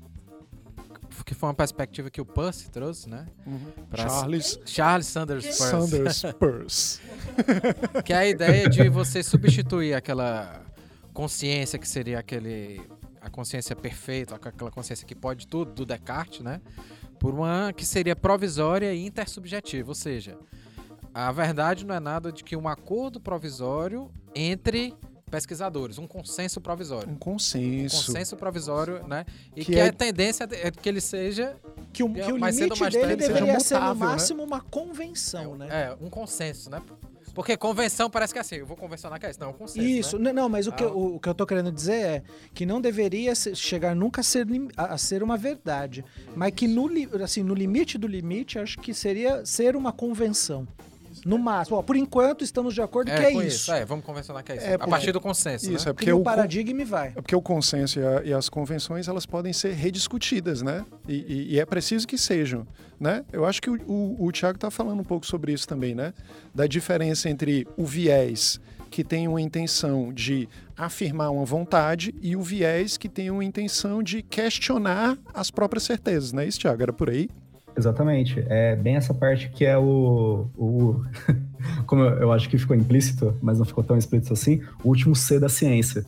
[1.44, 3.26] foi uma perspectiva que o Percy trouxe, né?
[3.90, 5.62] Pra- Charles Charles Sanders Peirce.
[5.70, 7.02] Sanders Peirce.
[8.06, 10.62] Que é a ideia de você substituir aquela
[11.14, 12.82] consciência que seria aquele
[13.20, 16.62] a consciência perfeita, aquela consciência que pode tudo do Descartes, né?
[17.20, 20.38] Por uma que seria provisória e intersubjetiva, ou seja,
[21.14, 24.94] a verdade não é nada de que um acordo provisório entre
[25.34, 27.10] pesquisadores, um consenso provisório.
[27.10, 28.06] Um Um consenso.
[28.06, 29.26] consenso provisório, né?
[29.56, 31.56] E Que que, é- a tendência é que ele seja
[31.92, 33.94] Que o, que o mais limite mais dele deveria ser no né?
[33.96, 35.68] máximo uma convenção, né?
[35.72, 36.80] é, um consenso, né?
[37.34, 39.40] Porque convenção parece que é assim, eu vou convencionar que é isso.
[39.40, 39.88] Não, é um consenso.
[39.88, 40.32] Isso, Né?
[40.32, 40.88] não, mas o, que, Ah.
[40.88, 44.24] eu- o, que eu tô querendo dizer é que não deveria ser- chegar nunca a
[44.24, 44.46] ser,
[44.78, 46.88] a, a ser uma verdade, mas que no,
[47.24, 50.68] assim, no limite do limite, acho que seria ser uma convenção.
[51.26, 51.78] No máximo.
[51.78, 53.72] Ó, por enquanto, estamos de acordo que é com isso.
[53.72, 54.66] É, vamos convencionar que é isso.
[54.66, 55.92] É, a partir do consenso, Isso, né?
[55.92, 57.08] é porque Cria o paradigma e vai.
[57.10, 60.86] É porque o consenso e, a- e as convenções elas podem ser rediscutidas, né?
[61.08, 62.68] E, e- e é preciso que sejam,
[63.00, 63.24] né?
[63.32, 66.14] Eu acho que o, o, o Tiago está falando um pouco sobre isso também, né?
[66.54, 68.60] Da diferença entre o viés
[68.90, 74.04] que tem uma intenção de afirmar uma vontade e o viés que tem uma intenção
[74.04, 76.46] de questionar as próprias certezas, né?
[76.46, 77.28] Isso, Tiago, era por aí?
[77.76, 78.44] Exatamente.
[78.48, 80.48] É bem essa parte que é o.
[80.56, 81.04] o
[81.86, 85.16] como eu, eu acho que ficou implícito, mas não ficou tão explícito assim, o último
[85.16, 86.06] C da ciência.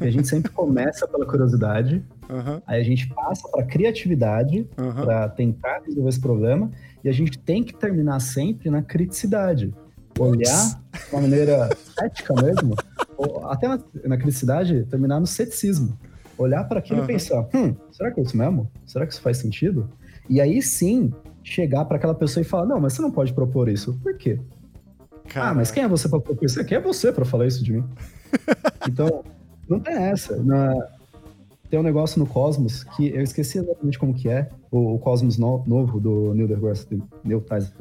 [0.00, 5.04] E a gente sempre começa pela curiosidade, Aham, aí a gente passa para criatividade, aham.
[5.04, 6.70] para tentar resolver esse problema,
[7.02, 9.72] e a gente tem que terminar sempre na criticidade.
[10.18, 11.68] Olhar de uma maneira
[12.02, 12.74] ética mesmo,
[13.16, 15.96] ou até na, na criticidade, terminar no ceticismo.
[16.38, 17.08] Olhar para aquilo Aham.
[17.08, 18.70] e pensar: hum, será que é isso mesmo?
[18.86, 19.88] Será que isso faz sentido?
[20.28, 21.12] E aí sim,
[21.42, 23.98] chegar para aquela pessoa e falar: não, mas você não pode propor isso.
[24.02, 24.38] Por quê?
[25.34, 26.64] Ah, mas quem é você para propor isso?
[26.64, 27.84] Quem é você para falar isso de mim?
[28.88, 29.24] então,
[29.68, 30.36] não tem essa.
[30.42, 30.74] Na-
[31.68, 34.48] Tem um negócio no Cosmos que eu esqueci exatamente como que é.
[34.70, 36.86] O, o Cosmos no- novo do Neil deGrasse,
[37.24, 37.72] Neil Tyson.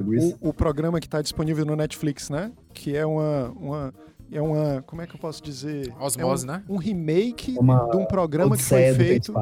[0.41, 2.51] O, o programa que está disponível no Netflix, né?
[2.73, 3.93] Que é uma, uma
[4.31, 5.93] é uma, como é que eu posso dizer?
[5.99, 6.63] Osmose, é um, né?
[6.69, 9.33] Um remake Uma de um programa que foi feito.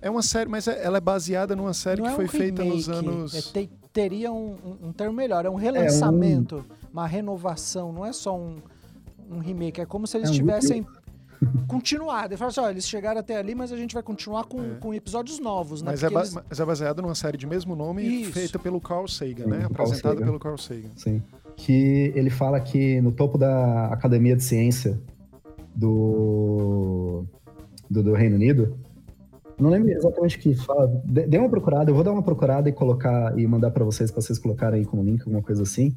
[0.00, 2.28] É uma série, mas é- ela é baseada numa série Não que é foi um
[2.28, 3.34] feita nos remake, anos.
[3.34, 8.12] é, te- teria um, um- um termo melhor, é um relançamento, uma renovação, não é
[8.12, 8.56] só um,
[9.28, 10.86] um remake, é como se eles É um tivessem
[11.66, 12.28] continuado.
[12.32, 14.74] Ele fala assim, ó, eles chegaram até ali, mas a gente vai continuar com, É.
[14.80, 15.90] com episódios novos, né?
[15.90, 18.32] Mas é, eles- mas é baseada numa série de mesmo nome Isso.
[18.32, 19.58] feita pelo Carl Sagan, Sim, né?
[19.60, 20.26] Carl Apresentada Sagan.
[20.26, 20.90] pelo Carl Sagan.
[20.96, 21.22] Sim.
[21.58, 24.98] Que ele fala que no topo da Academia de Ciência
[25.74, 27.24] do,
[27.90, 28.78] do, do Reino Unido,
[29.58, 32.72] não lembro exatamente o que fala, dê uma procurada, eu vou dar uma procurada e
[32.72, 35.94] colocar e mandar para vocês, para vocês colocarem aí como link, alguma coisa assim,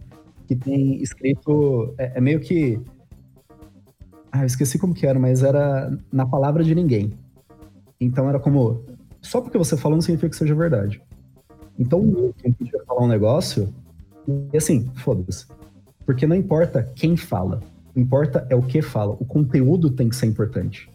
[0.47, 2.82] que tem escrito, é, é meio que,
[4.32, 7.13] ah, eu esqueci como que era, mas era na palavra de ninguém.
[8.00, 8.84] Então era como,
[9.21, 11.02] só porque você falou não significa que seja verdade.
[11.78, 13.71] Então o podia falar um negócio
[14.27, 15.45] e assim, foda-se.
[16.05, 19.15] Porque não importa quem fala, o que importa é o que fala.
[19.19, 20.89] O conteúdo tem que ser importante.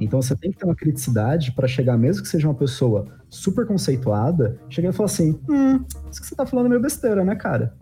[0.00, 3.66] Então você tem que ter uma criticidade para chegar, mesmo que seja uma pessoa super
[3.66, 7.34] conceituada, chegar e falar assim: hum, isso que você tá falando é meio besteira, né,
[7.34, 7.74] cara?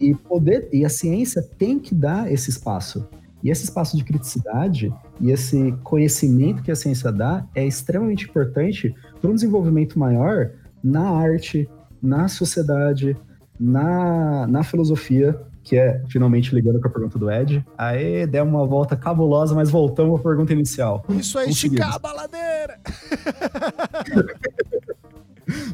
[0.00, 3.08] E poder, e a ciência tem que dar esse espaço.
[3.42, 8.94] E esse espaço de criticidade e esse conhecimento que a ciência dá é extremamente importante
[9.20, 11.68] para um desenvolvimento maior na arte,
[12.00, 13.16] na sociedade,
[13.62, 17.64] na, na filosofia, que é finalmente ligando com a pergunta do Ed.
[17.78, 21.04] Aí deu uma volta cabulosa, mas voltamos à pergunta inicial.
[21.10, 21.56] Isso Conseguimos.
[21.62, 22.80] esticar a baladeira!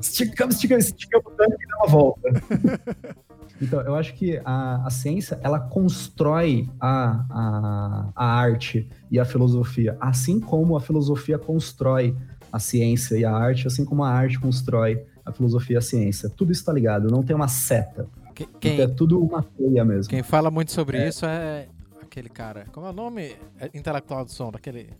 [0.00, 2.28] Esticamos, esticamos, esticamos que dá uma volta.
[3.60, 9.24] Então, eu acho que a, a ciência, ela constrói a, a, a arte e a
[9.24, 12.14] filosofia, assim como a filosofia constrói
[12.52, 16.28] a ciência e a arte, assim como a arte constrói a filosofia e a ciência.
[16.28, 18.06] Tudo isso tá ligado, não tem uma seta.
[18.34, 20.08] Que- Então, Quem, é tudo uma teia mesmo.
[20.10, 21.68] quem fala muito sobre isso é
[22.00, 22.66] aquele cara.
[22.72, 24.50] Como é o nome É intelectual do som?
[24.50, 24.90] Daquele.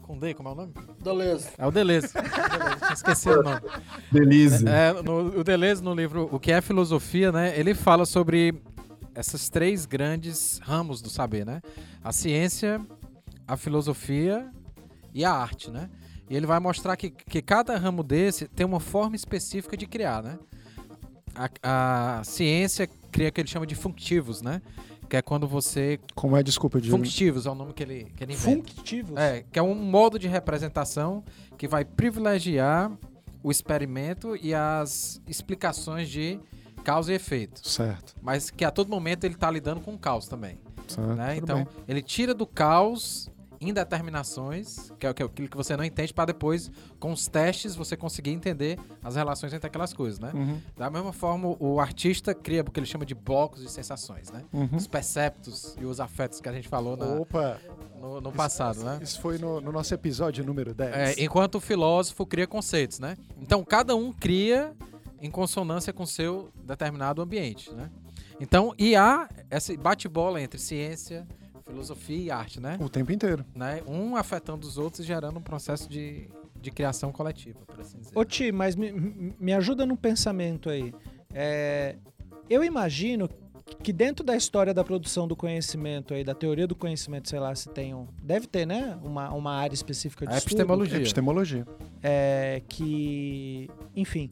[0.00, 0.72] Condé, como é o nome?
[1.02, 1.50] Beleza.
[1.56, 2.08] É o Deleuze.
[2.12, 3.60] Deleuze, esquecido o nome.
[4.10, 4.66] Belize.
[4.68, 7.58] É, no- o Deleuze, no livro O que é Filosofia, né?
[7.58, 8.54] Ele fala sobre
[9.14, 11.60] essas três grandes ramos do saber, né?
[12.02, 12.80] A ciência,
[13.46, 14.48] a filosofia
[15.14, 15.88] e a arte, né?
[16.28, 20.22] E ele vai mostrar que, que cada ramo desse tem uma forma específica de criar,
[20.22, 20.38] né?
[21.34, 24.62] A, a ciência cria o que ele chama de functivos, né?
[25.08, 26.00] Que é quando você...
[26.14, 27.04] Como é, desculpa, Diogo?
[27.04, 28.68] Functivos é o nome que ele, que ele inventa.
[28.68, 29.16] Functivos.
[29.16, 31.22] É, que é um modo de representação
[31.58, 32.90] que vai privilegiar
[33.42, 36.38] o experimento e as explicações de
[36.82, 37.66] causa e efeito.
[37.66, 38.14] Certo.
[38.22, 40.58] Mas que a todo momento ele está lidando com o caos também.
[40.86, 41.14] certo.
[41.14, 41.36] né?
[41.36, 41.66] Então, bem.
[41.88, 43.30] ele tira do caos
[43.62, 48.30] indeterminações, que é aquilo que você não entende, para depois, com os testes, você conseguir
[48.30, 50.30] entender as relações entre aquelas coisas, né?
[50.34, 54.30] Uhum, Da mesma forma, o artista cria o que ele chama de blocos de sensações,
[54.30, 54.42] né?
[54.52, 54.68] uhum.
[54.76, 57.58] Os perceptos e os afetos que a gente falou na- Opa,
[58.00, 58.98] no, no passado, né?
[59.02, 61.18] isso foi no, no nosso episódio número 10.
[61.18, 63.16] É, enquanto o filósofo cria conceitos, né?
[63.40, 64.72] Então, cada um cria
[65.20, 67.90] em consonância com seu determinado ambiente, né?
[68.40, 71.24] Então, e há esse bate-bola entre ciência,
[71.72, 72.78] filosofia e arte, né?
[72.80, 73.44] O tempo inteiro.
[73.54, 73.82] né?
[73.86, 76.28] Um afetando os outros e gerando um processo de,
[76.60, 78.12] de criação coletiva, por assim dizer.
[78.16, 78.92] Ô Ti, mas me,
[79.38, 80.92] me- ajuda num pensamento aí.
[81.34, 81.96] É,
[82.48, 83.28] eu imagino
[83.82, 87.54] que dentro da história da produção do conhecimento aí, da teoria do conhecimento, sei lá
[87.54, 88.06] se tem um...
[88.22, 88.98] Deve ter, né?
[89.02, 90.52] Uma, uma área específica de A estudo.
[90.52, 90.98] epistemologia.
[90.98, 91.66] Epistemologia.
[92.02, 93.70] É, que...
[93.96, 94.30] Enfim,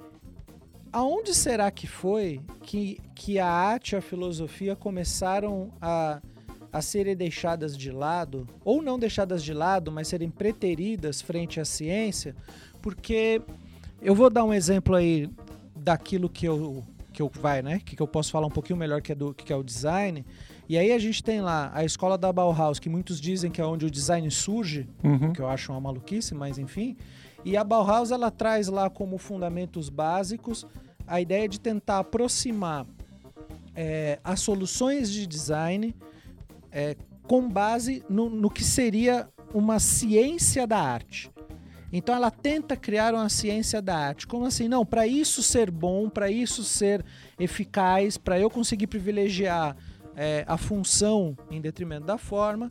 [0.93, 6.21] aonde será que foi que, que a arte e a filosofia começaram a,
[6.73, 11.65] a serem deixadas de lado, ou não deixadas de lado, mas serem preteridas frente à
[11.65, 12.35] ciência?
[12.81, 13.41] Porque
[14.01, 15.29] eu vou dar um exemplo aí
[15.77, 17.81] daquilo que eu que eu vai, né?
[17.85, 20.25] Que, eu posso falar um pouquinho melhor que é do que é o design.
[20.69, 23.65] E aí a gente tem lá a escola da Bauhaus, que muitos dizem que é
[23.65, 25.33] onde o design surge, Uhum.
[25.33, 26.97] que eu acho uma maluquice, mas enfim.
[27.45, 30.65] E a Bauhaus ela traz lá como fundamentos básicos
[31.05, 32.87] a ideia de tentar aproximar
[33.75, 35.95] é, as soluções de design
[36.73, 41.31] é, com base no, no que seria uma ciência da arte.
[41.93, 44.27] Então ela tenta criar uma ciência da arte.
[44.27, 44.69] Como assim?
[44.69, 47.05] Não, para isso ser bom, para isso ser
[47.39, 49.77] eficaz, para eu conseguir privilegiar
[50.17, 52.71] é, a função em detrimento da forma,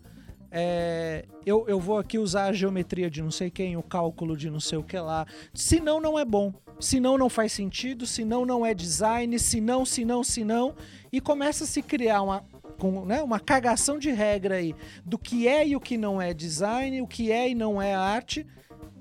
[0.51, 4.49] é, eu, eu vou aqui usar a geometria de não sei quem, o cálculo de
[4.49, 5.25] não sei o que lá.
[5.53, 6.53] Senão não é bom.
[6.79, 10.75] Senão não faz sentido, senão não é design, senão, senão, senão.
[11.12, 12.43] E começa a se criar uma,
[12.79, 14.73] com, né, uma cagação de regra aí
[15.05, 17.93] do que é e o que não é design, o que é e não é
[17.93, 18.47] arte,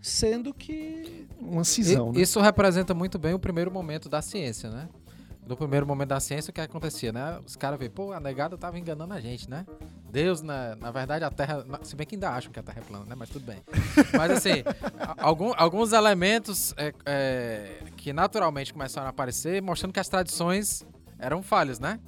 [0.03, 1.27] sendo que.
[1.41, 2.21] Uma cisão, E- né?
[2.23, 4.89] Isso representa muito bem o primeiro momento da ciência, né?
[5.47, 7.39] No primeiro momento da ciência, o que acontecia, né?
[7.47, 9.65] Os caras veem, pô, a negada tava enganando a gente, né?
[10.11, 11.65] Deus, na, na verdade, a Terra.
[11.85, 13.15] Se bem que ainda acham que a Terra é plana, né?
[13.17, 13.63] Mas tudo bem.
[14.13, 14.63] Mas assim,
[15.17, 20.85] algum- alguns elementos é, é, que naturalmente começaram a aparecer, mostrando que as tradições
[21.19, 21.99] eram falhas, né?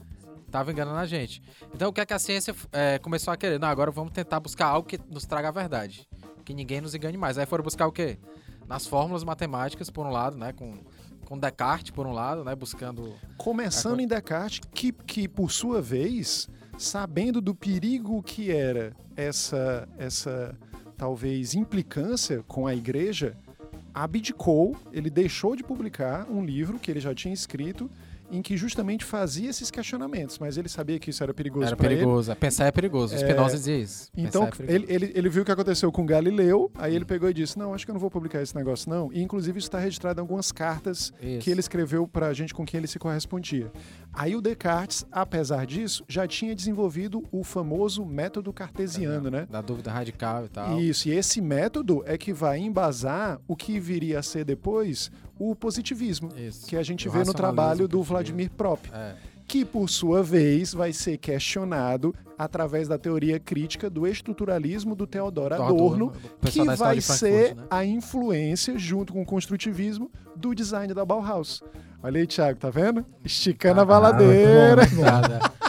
[0.51, 1.43] Tava enganando a gente.
[1.75, 3.59] Então, o que é que a ciência é, começou a querer?
[3.59, 6.09] Não, agora vamos tentar buscar algo que nos traga a verdade.
[6.45, 7.39] Que ninguém nos engane mais.
[7.39, 8.19] Aí foram buscar o quê?
[8.67, 10.53] Nas fórmulas matemáticas, por um lado, né?
[10.53, 10.75] Com,
[11.25, 12.55] com Descartes, por um lado, né?
[12.55, 13.15] Buscando.
[13.37, 20.59] Começando em Descartes, que, que por sua vez, sabendo do perigo que era essa, essa
[20.97, 23.37] talvez implicância com a igreja,
[23.95, 27.89] abdicou, ele deixou de publicar um livro que ele já tinha escrito
[28.31, 31.87] em que justamente fazia esses questionamentos, mas ele sabia que isso era perigoso Era para
[31.87, 31.97] ele.
[31.97, 32.35] perigoso.
[32.37, 33.16] Pensar é perigoso.
[33.16, 34.11] Spinoza dizia isso.
[34.16, 37.35] Então, é ele, ele, ele viu o que aconteceu com Galileu, aí ele pegou e
[37.35, 39.12] disse: Não, acho que eu não vou publicar esse negócio, não.
[39.12, 41.40] E, inclusive, isso está registrado em algumas cartas Isso.
[41.40, 43.71] que ele escreveu para a gente com quem ele se correspondia.
[44.12, 49.46] Aí o Descartes, apesar disso, já tinha desenvolvido o famoso método cartesiano, né?
[49.49, 50.81] Da dúvida radical e tal.
[50.81, 55.55] Isso, e esse método é que vai embasar o que viria a ser depois o
[55.55, 56.66] positivismo, Isso.
[56.66, 58.03] que a gente O vê no trabalho do.
[58.03, 59.14] Vladimir Prop É.
[59.46, 65.53] que por sua vez vai ser questionado através da teoria crítica do estruturalismo do Theodor
[65.53, 66.12] Adorno,
[66.46, 67.64] que vai ser né?
[67.70, 71.62] a influência, junto com o construtivismo, do design da Bauhaus.
[72.03, 73.05] Olha aí, Thiago, tá vendo?
[73.25, 74.83] Esticando a Ah, baladeira.
[74.83, 75.61] muito bom, muito.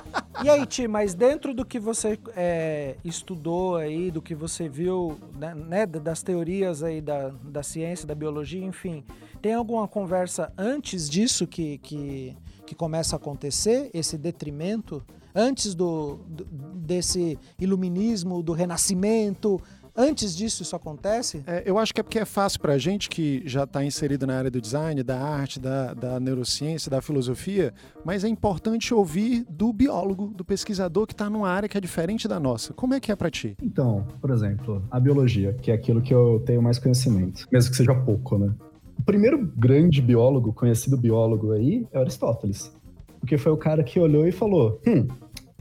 [0.43, 5.17] E aí, Ti, mas dentro do que você é, estudou aí, do que você viu,
[5.37, 9.03] né, né, das teorias aí da, da ciência, da biologia, enfim,
[9.41, 15.03] tem alguma conversa antes disso que, que, que começa a acontecer, esse detrimento?
[15.35, 19.61] Antes do, do- desse iluminismo, do renascimento?
[19.95, 21.43] Antes disso isso acontece?
[21.45, 24.37] É, eu acho que é porque é fácil pra gente que já está inserido na
[24.37, 27.73] área do design, da arte, da, da neurociência, da filosofia,
[28.05, 32.27] mas é importante ouvir do biólogo, do pesquisador que está numa área que é diferente
[32.27, 32.73] da nossa.
[32.73, 33.57] Como é que é pra ti?
[33.61, 37.77] Então, por exemplo, a biologia, que é aquilo que eu tenho mais conhecimento, mesmo que
[37.77, 38.53] seja pouco, né?
[38.97, 42.71] O primeiro grande biólogo, conhecido biólogo aí, é Aristóteles.
[43.19, 45.07] Porque foi o cara que olhou e falou: hum,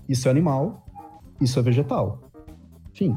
[0.09, 0.87] isso é animal,
[1.41, 2.31] isso é vegetal.
[2.93, 3.17] Fim.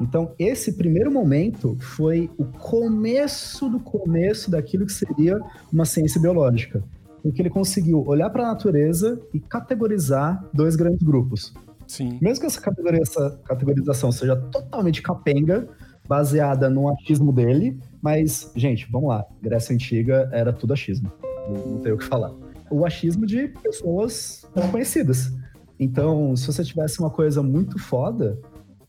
[0.00, 5.40] Então, esse primeiro momento foi o começo do começo daquilo que seria
[5.72, 6.82] uma ciência biológica.
[7.22, 11.52] Porque ele conseguiu olhar para a natureza e categorizar dois grandes grupos.
[11.86, 12.18] Sim.
[12.20, 15.68] Mesmo que essa, categoria- essa categorização seja totalmente capenga,
[16.06, 19.24] baseada no achismo dele, mas, gente, vamos lá.
[19.42, 21.10] Grécia Antiga era tudo achismo.
[21.48, 22.32] Não, tenho o que falar.
[22.70, 25.32] O achismo de pessoas não conhecidas.
[25.80, 28.38] Então, se você tivesse uma coisa muito foda,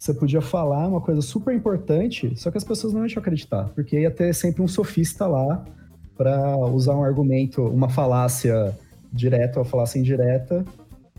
[0.08, 4.00] você podia falar uma coisa super importante, só que as pessoas não iam acreditar, porque
[4.00, 5.66] ia ter sempre um sofista lá
[6.16, 8.78] para usar um argumento, uma falácia
[9.12, 10.66] direta ou falácia indireta,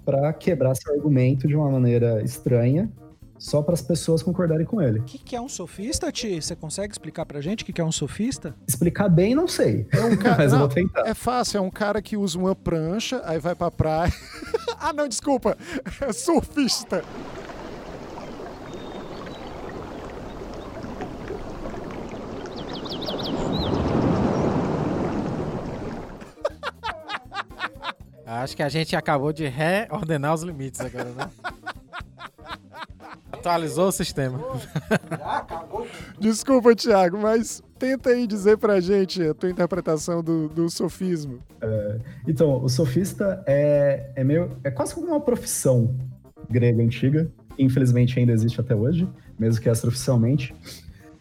[0.05, 2.91] para quebrar seu argumento de uma maneira estranha
[3.39, 4.99] só para as pessoas concordarem com ele.
[4.99, 6.43] O que, que é um sofista, Ti?
[6.43, 8.55] Você consegue explicar pra gente o que, que é um sofista?
[8.67, 9.87] Explicar bem, não sei.
[9.93, 11.07] É um cara, Mas eu não, vou tentar.
[11.07, 14.13] é fácil, é um cara que usa uma prancha, aí vai pra praia.
[14.81, 15.57] ah, não, desculpa.
[16.01, 17.05] É surfista.
[28.31, 31.31] Acho que a gente acabou de reordenar os limites agora, né?
[33.33, 34.39] Atualizou o sistema.
[36.21, 41.39] Desculpa, Thiago, mas tenta aí dizer pra gente a tua interpretação do, do sofismo.
[42.27, 44.59] Então, o sofista é, é meio.
[44.63, 45.95] É quase como uma profissão
[46.51, 49.09] grega antiga, que infelizmente ainda existe até hoje,
[49.39, 50.55] mesmo que extraoficialmente,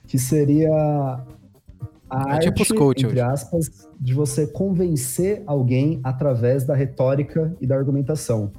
[0.08, 1.24] que seria
[2.10, 3.22] a É arte, tipo os coach entre hoje.
[3.22, 8.52] aspas, de você convencer alguém através da retórica e da argumentação.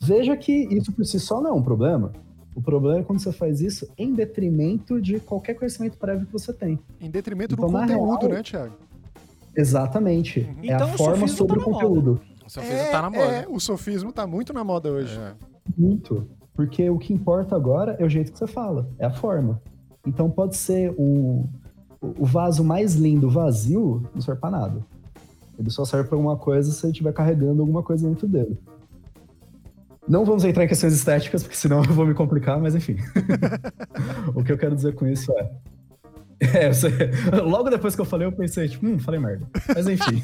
[0.00, 2.12] Veja que isso por si só não é um problema.
[2.54, 6.52] O problema é quando você faz isso em detrimento de qualquer conhecimento prévio que você
[6.52, 6.78] tem.
[7.00, 8.74] Em detrimento do Então, na conteúdo, real- né, Thiago?
[9.56, 10.40] Exatamente.
[10.62, 12.20] É Então, a forma sofismo sobre tá o conteúdo.
[12.46, 13.32] O sofismo tá na moda.
[13.32, 15.18] É, o sofismo tá muito na moda hoje.
[15.18, 15.32] É.
[15.76, 16.26] Muito.
[16.54, 19.60] Porque o que importa agora é o jeito que você fala, é a forma.
[20.06, 21.46] Então pode ser um,
[22.02, 24.84] o vaso mais lindo vazio, não serve pra nada.
[25.58, 28.58] Ele só serve pra alguma coisa se ele estiver carregando alguma coisa dentro dele.
[30.08, 32.96] Não vamos entrar em questões estéticas, porque senão eu vou me complicar, mas enfim.
[34.34, 35.50] o que eu quero dizer com isso é.
[36.66, 36.90] é, você-
[37.44, 39.46] logo depois que eu falei, eu pensei, tipo, hum, falei merda.
[39.72, 40.20] Mas enfim.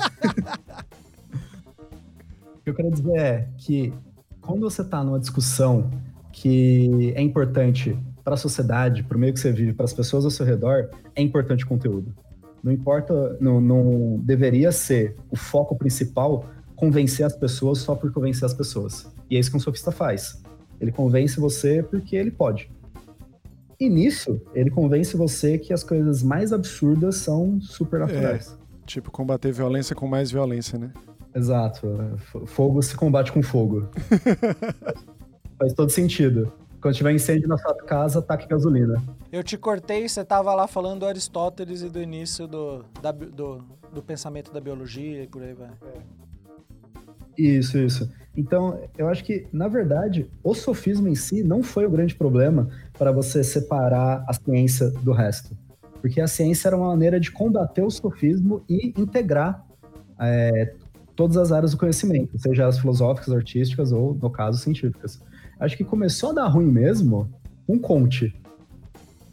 [2.57, 3.93] o que eu quero dizer é que
[4.41, 5.89] quando você está numa discussão
[6.33, 7.97] que é importante
[8.29, 10.91] para a sociedade, para o meio que você vive, para as pessoas ao seu redor,
[11.17, 12.15] é importante o conteúdo.
[12.63, 16.45] Não importa, não, não deveria ser o foco principal
[16.77, 19.11] convencer as pessoas só por convencer as pessoas.
[19.31, 20.43] E é isso que um sofista faz.
[20.79, 22.71] Ele convence você porque ele pode.
[23.81, 28.59] E nisso, ele convence você que as coisas mais absurdas são supernaturais.
[28.85, 30.93] Tipo, combater violência com mais violência, né?
[31.35, 31.87] Exato.
[32.45, 33.89] Fogo se combate com fogo.
[35.59, 36.53] Faz todo sentido.
[36.81, 39.03] Quando tiver incêndio na sua casa, taque gasolina.
[39.33, 43.65] Eu te cortei, você tava lá falando do Aristóteles e do início do, da do,
[43.93, 45.71] do pensamento da biologia e por aí vai.
[47.37, 48.11] Isso, isso.
[48.37, 52.69] Então, eu acho que, na verdade, o sofismo em si não foi o grande problema
[52.97, 55.57] para você separar a ciência do resto.
[56.01, 59.67] Porque a ciência era uma maneira de combater o sofismo e integrar
[60.21, 60.75] é,
[61.17, 65.21] todas as áreas do conhecimento, seja as filosóficas, artísticas ou, no caso, científicas.
[65.61, 67.29] Acho que começou a dar ruim mesmo
[67.67, 68.35] com Conte,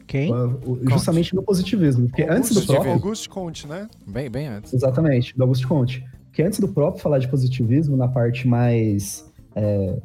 [0.07, 0.32] Quem?
[0.34, 2.07] uh, o- justamente no positivismo.
[2.07, 2.91] Porque antes do próprio.
[2.93, 3.88] Auguste Conte, né?
[4.07, 4.73] Bem, bem antes.
[4.73, 6.05] Exatamente, do Augusto Conte.
[6.26, 9.97] Porque antes do próprio falar de positivismo, na parte mais, é,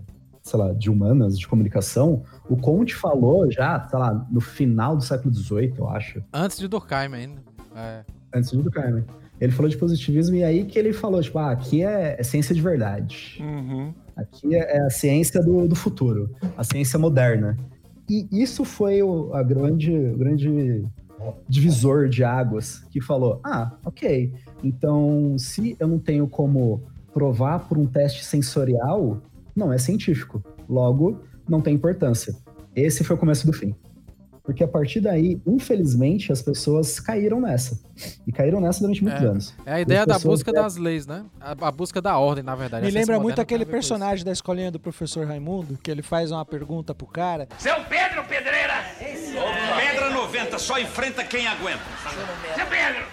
[0.42, 5.02] sei lá, de humanas, de comunicação, o Conte falou já, sei lá, no final do
[5.02, 7.42] século XVIII, eu acho, Antes de Durkheim ainda.
[7.74, 8.04] É.
[8.34, 9.04] antes de Durkheim.
[9.40, 12.54] Ele falou de positivismo e aí que ele falou, tipo, ah, aqui é, é ciência
[12.54, 13.38] de verdade.
[13.40, 13.92] Uhum.
[14.20, 17.56] Aqui é a ciência do, do futuro, a ciência moderna.
[18.08, 20.84] E isso foi o, a grande, o grande
[21.48, 27.78] divisor de águas que falou: ah, ok, então se eu não tenho como provar por
[27.78, 29.22] um teste sensorial,
[29.54, 30.42] não é científico.
[30.68, 32.34] Logo, não tem importância.
[32.74, 33.74] Esse foi o começo do fim.
[34.50, 37.78] Porque a partir daí, infelizmente, as pessoas caíram nessa.
[38.26, 39.26] E caíram nessa durante muitos É.
[39.26, 39.54] anos.
[39.64, 41.24] É a ideia da busca que- das leis, né?
[41.40, 42.84] A, a busca da ordem, na verdade.
[42.84, 46.92] Me lembra muito aquele personagem da escolinha do professor Raimundo, que ele faz uma pergunta
[46.92, 47.46] pro cara.
[47.58, 48.74] Seu Pedro Pedreira!
[48.98, 51.78] Pedra 90, só enfrenta quem aguenta.
[52.56, 53.04] Seu Pedro,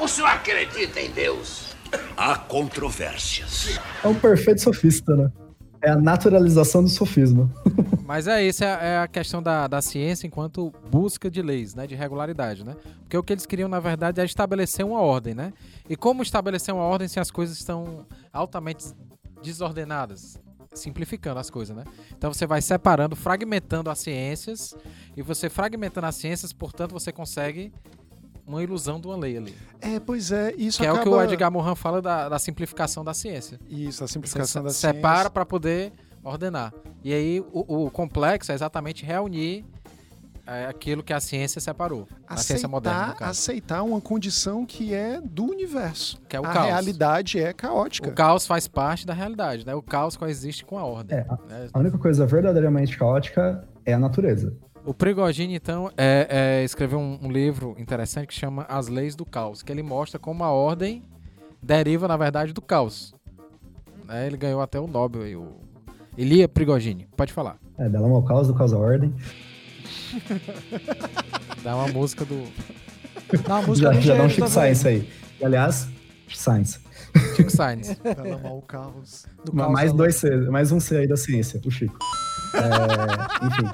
[0.00, 1.72] o senhor acredita em Deus?
[2.16, 3.78] Há controvérsias.
[4.02, 5.30] É um perfeito sofista, né?
[5.84, 7.52] É a naturalização do sofismo.
[8.06, 11.86] Mas é isso, é, é a questão da, da ciência enquanto busca de leis, né?
[11.86, 12.74] De regularidade, né?
[13.00, 15.52] Porque o que eles queriam, na verdade, é estabelecer uma ordem, né?
[15.86, 18.86] E como estabelecer uma ordem se as coisas estão altamente
[19.42, 20.40] desordenadas?
[20.72, 21.84] Simplificando as coisas, né?
[22.16, 24.74] Então você vai separando, fragmentando as ciências,
[25.14, 27.70] e você fragmentando as ciências, portanto, você consegue
[28.46, 29.54] uma ilusão de uma lei ali.
[29.80, 31.00] É, pois é, isso que é acaba...
[31.00, 33.58] o que o Edgar Morin fala da, da simplificação da ciência.
[33.68, 35.30] Isso, a Você simplificação se- da separa ciência.
[35.30, 35.92] para poder
[36.22, 36.72] ordenar.
[37.02, 39.64] E aí o, o complexo é exatamente reunir
[40.46, 42.06] é, aquilo que a ciência separou.
[42.28, 43.30] A ciência moderna, no aceitar, caso.
[43.40, 46.20] aceitar uma condição que é do universo.
[46.28, 46.66] Que é o a caos.
[46.66, 48.10] realidade é caótica.
[48.10, 49.74] O caos faz parte da realidade, né?
[49.74, 51.16] O caos coexiste com a ordem.
[51.18, 51.68] É, a- né?
[51.72, 54.54] A única coisa verdadeiramente caótica é a natureza.
[54.84, 56.26] O Prigogine, então, é,
[56.60, 60.18] é, escreveu um, um livro interessante que chama As Leis do Caos, que ele mostra
[60.18, 61.02] como a ordem
[61.62, 63.14] deriva, na verdade, do caos.
[64.04, 64.26] Né?
[64.26, 65.52] Ele ganhou até o Nobel, aí, o
[66.18, 67.08] Elia Prigogine.
[67.16, 67.56] Pode falar.
[67.78, 69.14] É, dela é o caos do caos à ordem.
[71.62, 72.46] Dá uma música do
[73.48, 75.08] Dá uma música Já, do já dá um Chico Science aí.
[75.40, 75.88] E, aliás,
[76.28, 76.78] Science.
[77.36, 77.96] Chico Sainz.
[78.04, 79.24] Ela Carlos.
[79.44, 81.96] do Ma- Caos mais dois C, mais um C aí da ciência, o Chico.
[82.54, 83.66] É, enfim.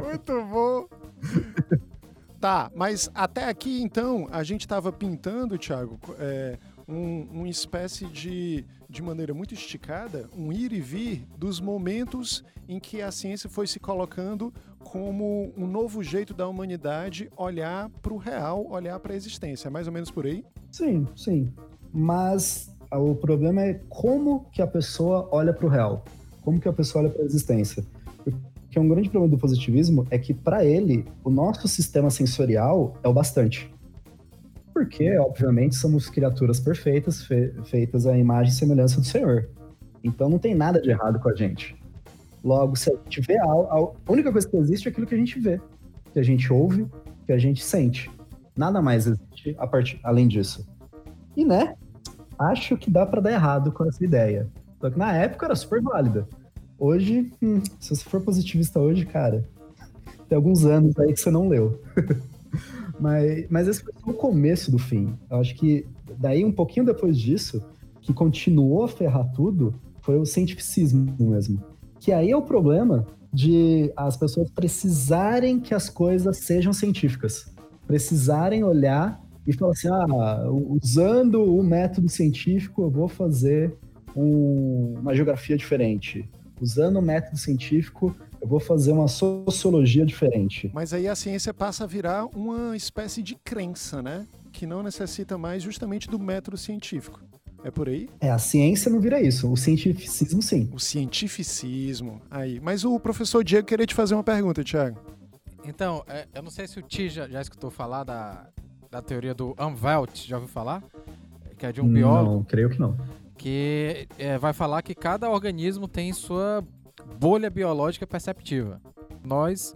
[0.02, 0.86] Muito bom.
[2.40, 6.58] Tá, mas até aqui então a gente estava pintando, Thiago, é,
[6.88, 12.80] um, uma espécie de, de maneira muito esticada, um ir e vir dos momentos em
[12.80, 18.16] que a ciência foi se colocando como um novo jeito da humanidade olhar para o
[18.16, 19.68] real, olhar para a existência.
[19.68, 20.44] É mais ou menos por aí?
[20.72, 21.52] Sim, sim.
[21.92, 26.04] Mas o problema é como que a pessoa olha para o real.
[26.42, 27.84] Como que a pessoa olha para a existência.
[28.22, 33.08] Porque um grande problema do positivismo é que, para ele, o nosso sistema sensorial é
[33.08, 33.72] o bastante.
[34.72, 39.48] Porque, obviamente, somos criaturas perfeitas, fe- feitas à imagem e semelhança do Senhor.
[40.02, 41.76] Então não tem nada de errado com a gente.
[42.42, 45.18] Logo, se a gente vê algo, a única coisa que existe é aquilo que a
[45.18, 45.60] gente vê,
[46.12, 46.86] que a gente ouve,
[47.26, 48.10] que a gente sente.
[48.56, 50.66] Nada mais existe a partir, além disso.
[51.36, 51.74] E, né,
[52.38, 54.48] acho que dá pra dar errado com essa ideia.
[54.80, 56.26] Só que na época era super válida.
[56.78, 59.46] Hoje, hum, se você for positivista hoje, cara,
[60.28, 61.82] tem alguns anos aí que você não leu.
[62.98, 65.14] mas, mas esse foi o começo do fim.
[65.30, 65.86] Eu acho que
[66.18, 67.62] daí, um pouquinho depois disso,
[68.00, 71.62] que continuou a ferrar tudo, foi o cientificismo mesmo.
[71.98, 77.52] Que aí é o problema de as pessoas precisarem que as coisas sejam científicas.
[77.86, 83.76] Precisarem olhar e falar assim: ah, usando o método científico, eu vou fazer
[84.16, 86.28] um- uma geografia diferente.
[86.60, 90.70] Usando o método científico, eu vou fazer uma sociologia diferente.
[90.74, 94.26] Mas aí a ciência passa a virar uma espécie de crença, né?
[94.52, 97.20] Que não necessita mais justamente do método científico.
[97.62, 98.08] É por aí?
[98.20, 100.68] É, a ciência não vira isso, o cientificismo sim.
[100.72, 102.20] O cientificismo.
[102.30, 102.58] Aí.
[102.60, 104.98] Mas o professor Diego queria te fazer uma pergunta, Thiago.
[105.64, 108.46] Então, é, eu não sei se o Ti já, já escutou falar da,
[108.90, 110.82] da teoria do Umwelt, já ouviu falar?
[111.58, 112.96] Que é de um biólogo Não, creio que não.
[113.40, 116.62] Que é, vai falar que cada organismo tem sua
[117.18, 118.82] bolha biológica perceptiva.
[119.24, 119.74] Nós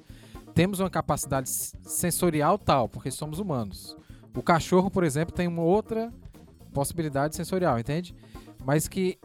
[0.55, 3.97] temos uma capacidade sensorial tal, porque somos humanos.
[4.37, 6.13] O cachorro, por exemplo, tem uma outra
[6.75, 8.15] possibilidade sensorial, entende?
[8.63, 9.19] Mas que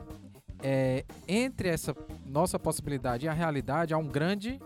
[0.64, 1.94] é, entre essa
[2.26, 4.58] nossa possibilidade e a realidade há um grande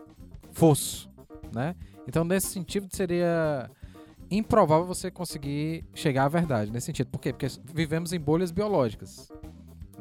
[0.52, 1.10] fosso,
[1.52, 1.76] né?
[2.08, 3.72] Então, nesse sentido, seria
[4.30, 7.08] improvável você conseguir chegar à verdade, nesse sentido.
[7.08, 7.34] Por quê?
[7.34, 9.32] Porque vivemos em bolhas biológicas,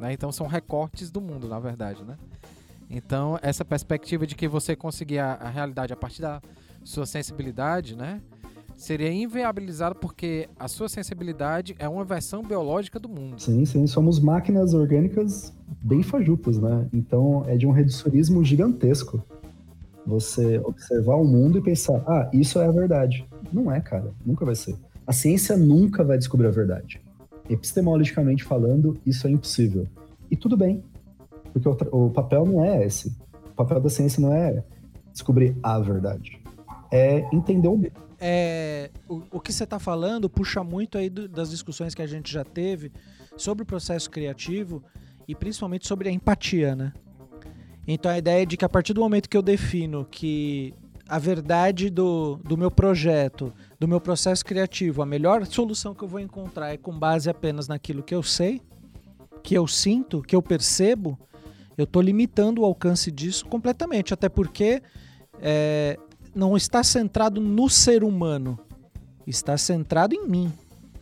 [0.03, 0.11] né?
[0.11, 2.17] Então, são recortes do mundo, na verdade, né?
[2.89, 6.41] Então, essa perspectiva de que você conseguir a, a realidade a partir da
[6.83, 8.21] sua sensibilidade, né?
[8.75, 13.39] Seria inviabilizado porque a sua sensibilidade é uma versão biológica do mundo.
[13.39, 16.87] Sim, sim, somos máquinas orgânicas bem fajutas, né?
[16.91, 19.23] Então é de um reducionismo gigantesco.
[20.05, 23.25] Você observar o mundo e pensar, ah, isso é a verdade.
[23.53, 24.75] Não é, cara, nunca vai ser.
[25.07, 26.99] A ciência nunca vai descobrir a verdade.
[27.49, 29.87] Epistemologicamente falando, isso é impossível.
[30.31, 30.83] E tudo bem,
[31.51, 33.15] porque o, o papel não é esse.
[33.45, 34.63] O papel da ciência não é
[35.11, 36.41] descobrir a verdade.
[36.91, 37.91] É entender o mundo.
[38.19, 42.07] é, o, o que você está falando puxa muito aí do- das discussões que a
[42.07, 42.91] gente já teve
[43.35, 44.81] sobre o processo criativo
[45.27, 46.93] e principalmente sobre a empatia, né?
[47.87, 50.73] Então a ideia é de que a partir do momento que eu defino que
[51.13, 56.07] a verdade do, do meu projeto, do meu processo criativo, a melhor solução que eu
[56.07, 58.59] vou encontrar é com base apenas naquilo que eu sei,
[59.43, 61.15] que eu sinto, que eu percebo,
[61.77, 64.81] eu estou limitando o alcance disso completamente, até porque
[65.39, 65.99] é,
[66.33, 68.57] não está centrado no ser humano,
[69.27, 70.51] está centrado em mim.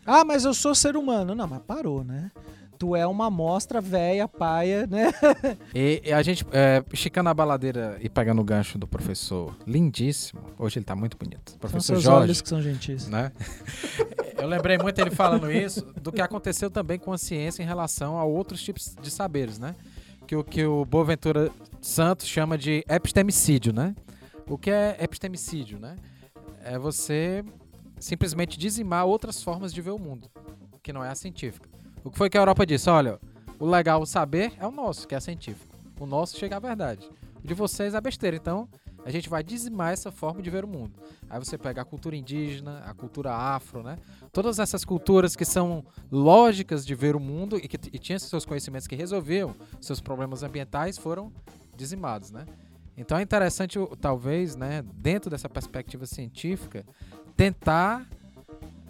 [0.04, 1.34] Ah, mas eu sou ser humano.
[1.34, 2.30] Não, mas parou, né?
[2.82, 5.12] Tu é uma amostra velha, paia, né?
[5.72, 10.42] E, e a gente, é, esticando a baladeira e pegando o gancho do professor, lindíssimo.
[10.58, 11.50] Hoje ele tá muito bonito.
[11.52, 12.22] São Professor seus Jorge.
[12.22, 13.06] olhos que são gentis.
[13.06, 13.30] né?
[14.36, 18.18] Eu lembrei muito ele falando isso do que aconteceu também com a ciência em relação
[18.18, 19.76] a outros tipos de saberes, né?
[20.26, 23.94] Que o que o Boaventura Santos chama de epistemicídio, né?
[24.48, 25.94] O que é epistemicídio, né?
[26.64, 27.44] É você
[28.00, 30.28] simplesmente dizimar outras formas de ver o mundo,
[30.82, 31.70] que não é a científica.
[32.04, 32.90] O que foi que a Europa disse?
[32.90, 33.20] Olha,
[33.58, 35.74] o legal, saber é o nosso, que é científico.
[36.00, 37.08] O nosso chega à verdade.
[37.42, 38.36] O de vocês é besteira.
[38.36, 38.68] Então,
[39.04, 40.98] a gente vai dizimar essa forma de ver o mundo.
[41.28, 43.98] Aí você pega a cultura indígena, a cultura afro, né?
[44.32, 48.44] Todas essas culturas que são lógicas de ver o mundo e que e tinham seus
[48.44, 51.32] conhecimentos que resolviam seus problemas ambientais foram
[51.76, 52.46] dizimados, né?
[52.96, 56.84] Então é interessante, talvez, né, dentro dessa perspectiva científica,
[57.36, 58.06] tentar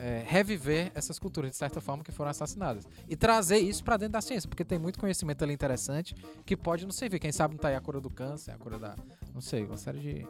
[0.02, 2.88] é, reviver essas culturas, de certa forma, que foram assassinadas.
[3.08, 6.84] E trazer isso para dentro da ciência, porque tem muito conhecimento ali interessante que pode
[6.84, 7.20] nos servir.
[7.20, 8.96] Quem sabe não tá aí a cura do câncer, a cura da.
[9.32, 10.26] Não sei, uma série de.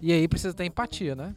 [0.00, 1.36] E aí precisa ter empatia, né?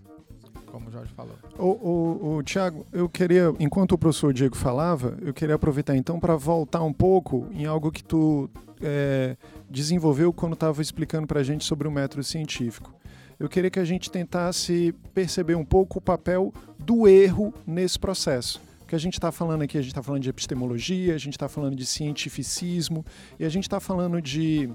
[0.66, 1.36] Como o Jorge falou.
[1.60, 6.36] O, o Tiago, eu queria, enquanto o professor Diego falava, eu queria aproveitar então para
[6.36, 8.50] voltar um pouco em algo que tu
[8.82, 9.38] é,
[9.70, 12.94] desenvolveu quando estava explicando para a gente sobre o método científico.
[13.40, 18.62] Eu queria que a gente tentasse perceber um pouco o papel do erro nesse processo.
[18.88, 21.50] Que a gente está falando aqui, a gente está falando de epistemologia, a gente está
[21.50, 23.04] falando de cientificismo
[23.38, 24.70] e a gente está falando de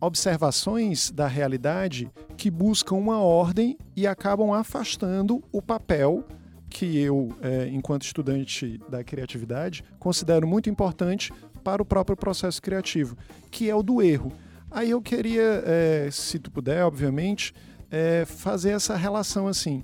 [0.00, 6.24] observações da realidade que buscam uma ordem e acabam afastando o papel
[6.70, 11.32] que eu, é, enquanto estudante da criatividade, considero muito importante
[11.64, 13.16] para o próprio processo criativo,
[13.50, 14.32] que é o do erro.
[14.70, 17.54] Aí eu queria, é, se tu puder, obviamente,
[17.90, 19.82] é, fazer essa relação assim.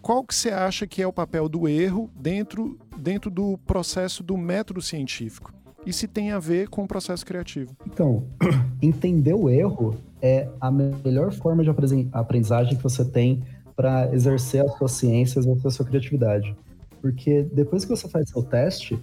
[0.00, 4.36] Qual que você acha que é o papel do erro dentro, dentro do processo do
[4.36, 5.52] método científico?
[5.84, 7.74] E se tem a ver com o processo criativo?
[7.86, 8.24] Então,
[8.80, 11.70] entender o erro é a melhor forma de
[12.12, 13.42] aprendizagem que você tem
[13.76, 16.54] para exercer as suas ciências e a sua criatividade.
[17.00, 19.00] Porque depois que você faz seu teste,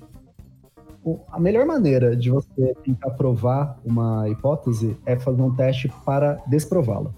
[1.31, 7.11] a melhor maneira de você tentar provar uma hipótese é fazer um teste para desprová-la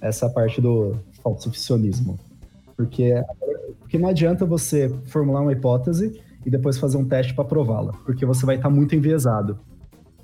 [0.00, 2.18] essa parte do falsificionismo.
[2.76, 3.14] Porque,
[3.80, 8.24] porque não adianta você formular uma hipótese e depois fazer um teste para prová-la, porque
[8.24, 9.58] você vai estar tá muito enviesado.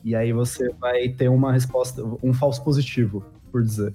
[0.04, 3.94] E aí você vai ter uma resposta, um falso positivo, por dizer.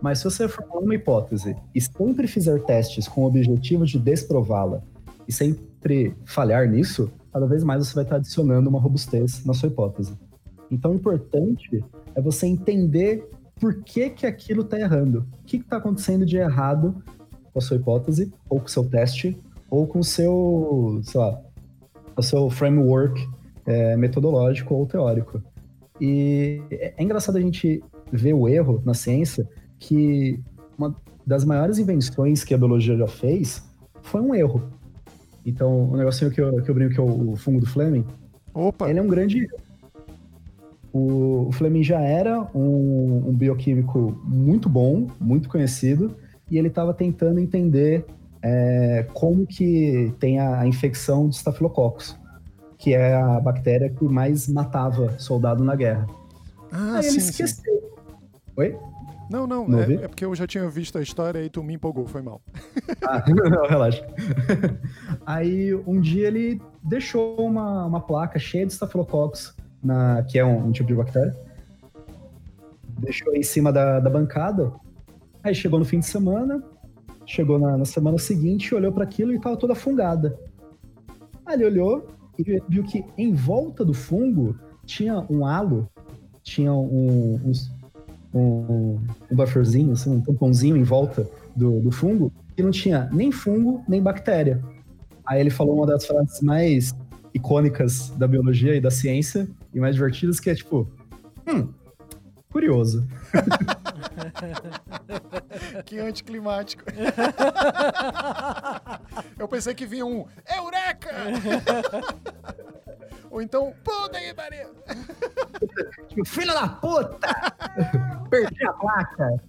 [0.00, 4.82] Mas se você formular uma hipótese e sempre fizer testes com o objetivo de desprová-la
[5.28, 9.54] e sempre falhar nisso, cada vez mais você vai estar tá adicionando uma robustez na
[9.54, 10.18] sua hipótese.
[10.70, 11.84] Então, o importante
[12.14, 13.28] é você entender
[13.62, 15.24] por que, que aquilo está errando.
[15.40, 17.00] O que está acontecendo de errado
[17.52, 19.38] com a sua hipótese, ou com o seu teste,
[19.70, 21.40] ou com o seu, sei lá,
[22.16, 23.24] o seu framework
[23.64, 25.40] é, metodológico ou teórico.
[26.00, 29.48] E é, é engraçado a gente ver o erro na ciência,
[29.78, 30.40] que
[30.76, 33.62] uma das maiores invenções que a biologia já fez
[34.02, 34.72] foi um erro.
[35.46, 38.04] Então, o negocinho que eu, que eu brinco que é o fungo do Fleming,
[38.52, 38.90] Opa.
[38.90, 39.71] ele é um grande erro.
[40.92, 46.14] O, o Fleming já era um, um, bioquímico muito bom, muito conhecido,
[46.50, 48.04] e ele estava tentando entender
[48.42, 52.18] é, como que tem a, a infecção de Staphylococcus,
[52.76, 56.06] que é a bactéria que mais matava soldado na guerra.
[56.70, 57.74] Ah, Aí sim, ele esqueceu.
[57.74, 57.82] Sim.
[58.56, 58.76] Oi?
[59.30, 61.72] Não, não, não é, é, porque eu já tinha visto a história e tu me
[61.72, 62.42] empolgou, foi mal.
[63.04, 64.06] Ah, não, relaxa.
[65.26, 70.68] Aí um dia ele deixou uma, uma placa cheia de Staphylococcus na, que é um,
[70.68, 71.34] um tipo de bactéria.
[72.98, 74.72] Deixou em cima da, da bancada.
[75.42, 76.62] Aí chegou no fim de semana,
[77.26, 80.38] chegou na, na semana seguinte, olhou para aquilo e estava toda fungada.
[81.44, 82.06] Aí ele olhou
[82.38, 85.88] e viu que em volta do fungo tinha um halo,
[86.42, 87.52] tinha um,
[88.34, 93.32] um, um, bufferzinho, assim, um tamponzinho em volta do, do fungo, que não tinha nem
[93.32, 94.62] fungo nem bactéria.
[95.26, 96.94] Aí ele falou uma das frases mais
[97.34, 100.90] icônicas da biologia e da ciência e mais divertidas, que é tipo,
[101.46, 101.72] hum,
[102.50, 103.06] curioso.
[105.84, 106.84] que anticlimático.
[109.38, 111.10] Eu pensei que vinha um Eureka!
[113.30, 114.68] Ou então, puta que pariu!
[116.08, 117.28] Tipo, filho da puta!
[118.28, 119.40] Perdi a placa!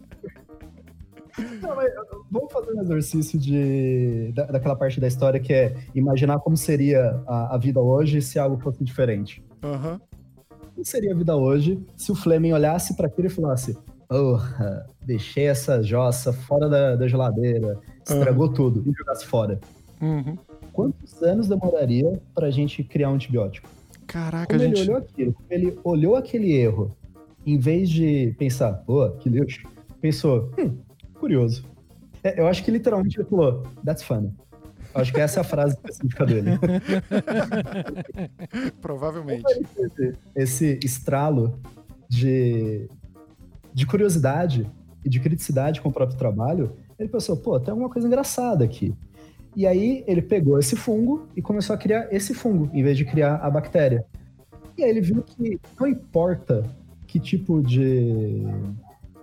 [1.62, 1.92] Não, mas
[2.32, 7.22] vamos fazer um exercício de, da, daquela parte da história que é imaginar como seria
[7.28, 9.44] a, a vida hoje se algo fosse diferente.
[9.64, 10.00] Uhum.
[10.74, 15.46] Como seria a vida hoje se o Fleming olhasse para aquilo e falasse: Porra, deixei
[15.46, 18.54] essa jossa fora da, da geladeira, estragou uhum.
[18.54, 19.60] tudo e jogasse fora.
[20.02, 20.38] Uhum.
[20.72, 23.70] Quantos anos demoraria para a gente criar um antibiótico?
[24.08, 24.82] Caraca, Como gente...
[24.82, 26.96] ele olhou aquilo, ele olhou aquele erro,
[27.46, 29.68] em vez de pensar, pô, que lixo,
[30.02, 30.78] pensou, hum,
[31.20, 31.66] curioso.
[32.24, 34.32] É, eu acho que literalmente ele falou, that's funny.
[34.94, 36.52] Acho que essa é a frase específica dele.
[38.82, 39.44] Provavelmente.
[40.36, 41.60] Esse estralo
[42.08, 42.88] de,
[43.74, 44.70] de curiosidade
[45.04, 48.96] e de criticidade com o próprio trabalho, ele pensou, pô, tem alguma coisa engraçada aqui.
[49.56, 53.06] E aí ele pegou esse fungo e começou a criar esse fungo, em vez de
[53.06, 54.06] criar a bactéria.
[54.78, 56.64] E aí ele viu que não importa
[57.08, 58.44] que tipo de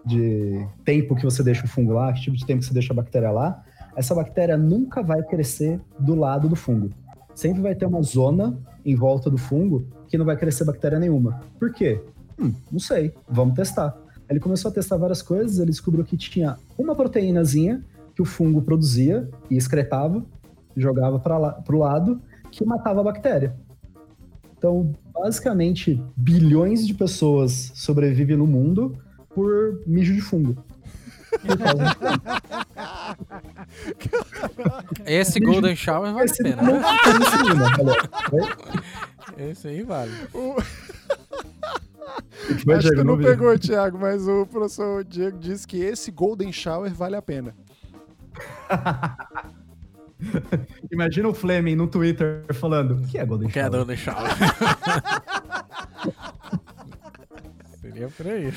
[0.04, 2.92] de tempo que você deixa o fungo lá, que tipo de tempo que você deixa
[2.92, 3.62] a bactéria lá,
[3.96, 6.90] essa bactéria nunca vai crescer do lado do fungo.
[7.34, 11.40] Sempre vai ter uma zona em volta do fungo que não vai crescer bactéria nenhuma.
[11.58, 12.00] Por quê?
[12.38, 13.96] Hum, não sei, vamos testar.
[14.28, 17.84] Ele começou a testar várias coisas, ele descobriu que tinha uma proteínazinha
[18.14, 20.24] que o fungo produzia e excretava,
[20.76, 21.36] jogava para
[21.74, 22.20] o lado,
[22.50, 23.54] que matava a bactéria.
[24.56, 28.96] Então, basicamente, bilhões de pessoas sobrevivem no mundo
[29.34, 30.62] por mijo de fungo.
[35.06, 36.62] Esse Golden Shower vale Esse a pena.
[36.62, 36.82] não né?
[39.38, 40.12] Esse aí vale.
[42.64, 43.24] Foi, Acho que tu não vi.
[43.24, 47.54] pegou, Thiago, mas o professor Diego disse que esse Golden Shower vale a pena.
[50.92, 53.76] Imagina o Fleming no Twitter falando: o que é Golden Que é Shower?
[53.78, 54.30] Golden Shower.
[57.80, 58.52] Seria por aí.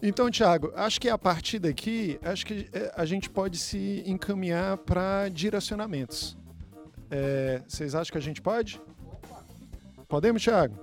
[0.00, 4.76] Então, Thiago, acho que a partir daqui, acho que é, a gente pode se encaminhar
[4.78, 6.36] para direcionamentos.
[7.10, 8.80] É, vocês acham que a gente pode?
[10.08, 10.76] Podemos, Thiago?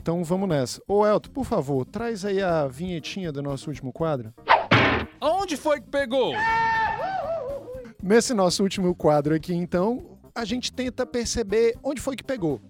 [0.00, 0.82] Então vamos nessa.
[0.88, 4.32] Ô, Elton, por favor, traz aí a vinhetinha do nosso último quadro.
[5.20, 6.34] Aonde foi que pegou?
[8.02, 12.60] Nesse nosso último quadro aqui, então, a gente tenta perceber onde foi que pegou.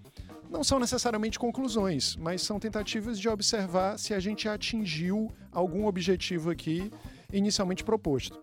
[0.55, 6.49] Não são necessariamente conclusões, mas são tentativas de observar se a gente atingiu algum objetivo
[6.49, 6.93] aqui
[7.33, 8.41] inicialmente proposto.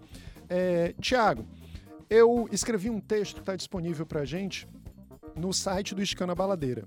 [0.49, 1.47] É, Tiago,
[2.09, 4.67] eu escrevi um texto que está disponível para a gente
[5.37, 6.83] no site do Escana Baladeira.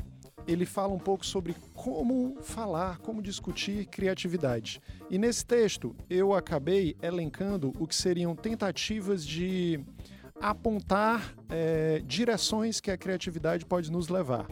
[0.46, 4.78] Ele fala um pouco sobre como falar, como discutir criatividade.
[5.08, 9.80] E nesse texto eu acabei elencando o que seriam tentativas de
[10.38, 14.46] apontar é, direções que a criatividade pode nos levar.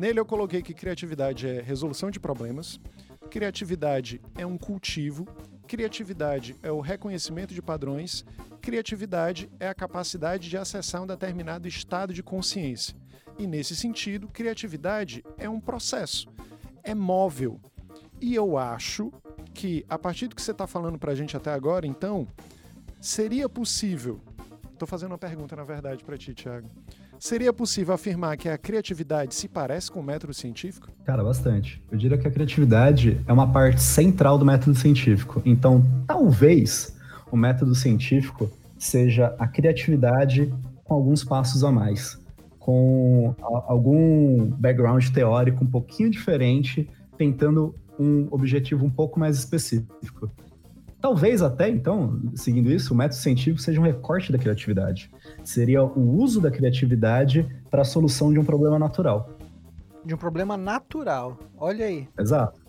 [0.00, 2.80] Nele eu coloquei que criatividade é resolução de problemas,
[3.28, 5.28] criatividade é um cultivo,
[5.66, 8.24] criatividade é o reconhecimento de padrões,
[8.62, 12.96] criatividade é a capacidade de acessar um determinado estado de consciência.
[13.38, 16.32] E nesse sentido, criatividade é um processo,
[16.82, 17.60] é móvel.
[18.22, 19.12] E eu acho
[19.52, 22.26] que, a partir do que você está falando para a gente até agora, então,
[23.02, 24.18] seria possível.
[24.72, 26.70] Estou fazendo uma pergunta, na verdade, para ti, Thiago.
[27.20, 30.88] Seria possível afirmar que a criatividade se parece com o método científico?
[31.04, 31.82] Cara, bastante.
[31.92, 35.42] Eu diria que a criatividade é uma parte central do método científico.
[35.44, 36.96] Então, talvez
[37.30, 40.50] o método científico seja a criatividade
[40.82, 42.18] com alguns passos a mais,
[42.58, 43.34] com
[43.66, 50.30] algum background teórico um pouquinho diferente, tentando um objetivo um pouco mais específico.
[51.00, 55.10] Talvez até, então, seguindo isso, o método científico seja um recorte da criatividade.
[55.42, 59.30] Seria o uso da criatividade para a solução de um problema natural.
[60.04, 61.38] De um problema natural.
[61.56, 62.06] Olha aí.
[62.18, 62.60] Exato.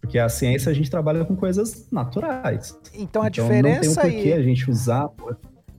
[0.00, 2.76] Porque a ciência a gente trabalha com coisas naturais.
[2.94, 4.32] Então a então não tem um diferença porquê aí.
[4.32, 5.10] a gente usar.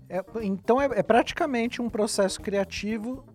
[0.07, 3.25] É, então é, é praticamente um processo criativo.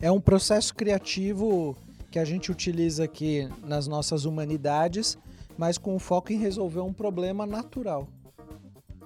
[0.00, 1.76] É um processo criativo
[2.10, 5.16] que a gente utiliza aqui nas nossas humanidades,
[5.56, 8.08] mas com foco em resolver um problema natural.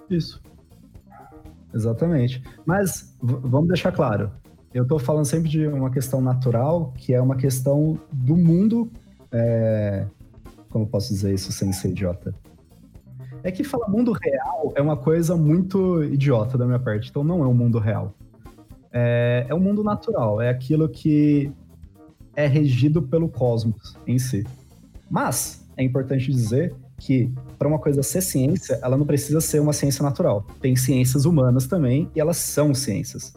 [0.09, 0.41] Isso.
[1.73, 2.41] Exatamente.
[2.65, 4.31] Mas vamos deixar claro.
[4.73, 8.89] Eu estou falando sempre de uma questão natural, que é uma questão do mundo.
[9.31, 10.05] é,
[10.69, 12.33] Como posso dizer isso sem ser idiota?
[13.43, 17.09] É que falar mundo real é uma coisa muito idiota da minha parte.
[17.09, 18.13] Então não é um mundo real.
[18.91, 20.41] É, é um mundo natural.
[20.41, 21.51] É aquilo que
[22.35, 24.45] é regido pelo cosmos em si.
[25.09, 29.73] Mas é importante dizer que para uma coisa ser ciência, ela não precisa ser uma
[29.73, 30.45] ciência natural.
[30.61, 33.33] Tem ciências humanas também e elas são ciências.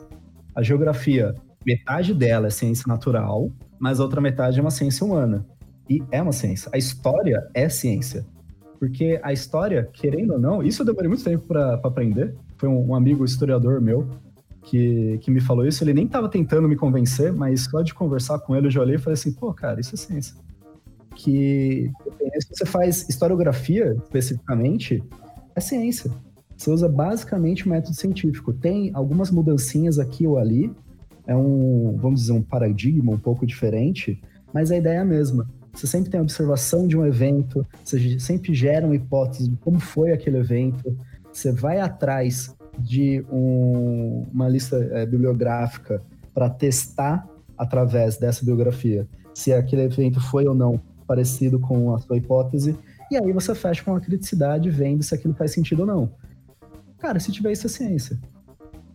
[0.55, 1.34] A geografia,
[1.66, 5.45] metade dela é ciência natural, mas a outra metade é uma ciência humana.
[5.89, 6.70] E é uma ciência.
[6.72, 8.26] A história é ciência.
[8.78, 12.34] Porque a história, querendo ou não, isso eu demorei muito tempo para aprender.
[12.57, 14.09] Foi um, um amigo historiador meu
[14.62, 15.82] que, que me falou isso.
[15.82, 18.97] Ele nem estava tentando me convencer, mas só de conversar com ele eu já olhei
[18.97, 20.47] e falei assim: pô, cara, isso é ciência
[21.19, 21.91] que
[22.41, 25.03] se você faz historiografia especificamente,
[25.55, 26.11] é ciência.
[26.57, 28.53] Você usa basicamente o método científico.
[28.53, 30.73] Tem algumas mudancinhas aqui ou ali,
[31.27, 34.21] é um, vamos dizer, um paradigma um pouco diferente,
[34.55, 35.49] mas a ideia é a mesma.
[35.75, 39.79] Você sempre tem a observação de um evento, você sempre gera uma hipótese de como
[39.81, 40.97] foi aquele evento,
[41.33, 46.01] você vai atrás de um- uma lista eh, bibliográfica
[46.33, 52.19] para testar através dessa biografia se aquele evento foi ou não parecido com a sua
[52.19, 52.77] hipótese,
[53.11, 56.11] e aí você fecha com a criticidade vendo se aquilo faz sentido ou não.
[56.99, 58.19] Cara, se tiver isso é ciência.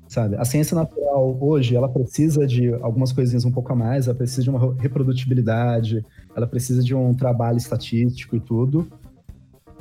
[0.07, 0.36] Sabe?
[0.36, 4.43] A ciência natural hoje, ela precisa de algumas coisinhas um pouco a mais, ela precisa
[4.43, 6.05] de uma reprodutibilidade,
[6.36, 8.88] ela precisa de um trabalho estatístico e tudo.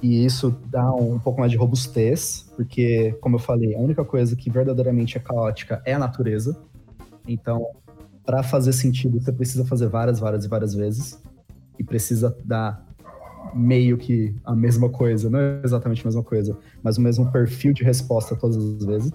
[0.03, 4.35] E isso dá um pouco mais de robustez, porque, como eu falei, a única coisa
[4.35, 6.59] que verdadeiramente é caótica é a natureza.
[7.29, 7.67] Então,
[8.25, 11.21] para fazer sentido, você precisa fazer várias, várias e várias vezes.
[11.83, 12.87] E precisa dar
[13.53, 17.73] meio que a mesma coisa, não é exatamente a mesma coisa, mas o mesmo perfil
[17.73, 19.13] de resposta todas as vezes.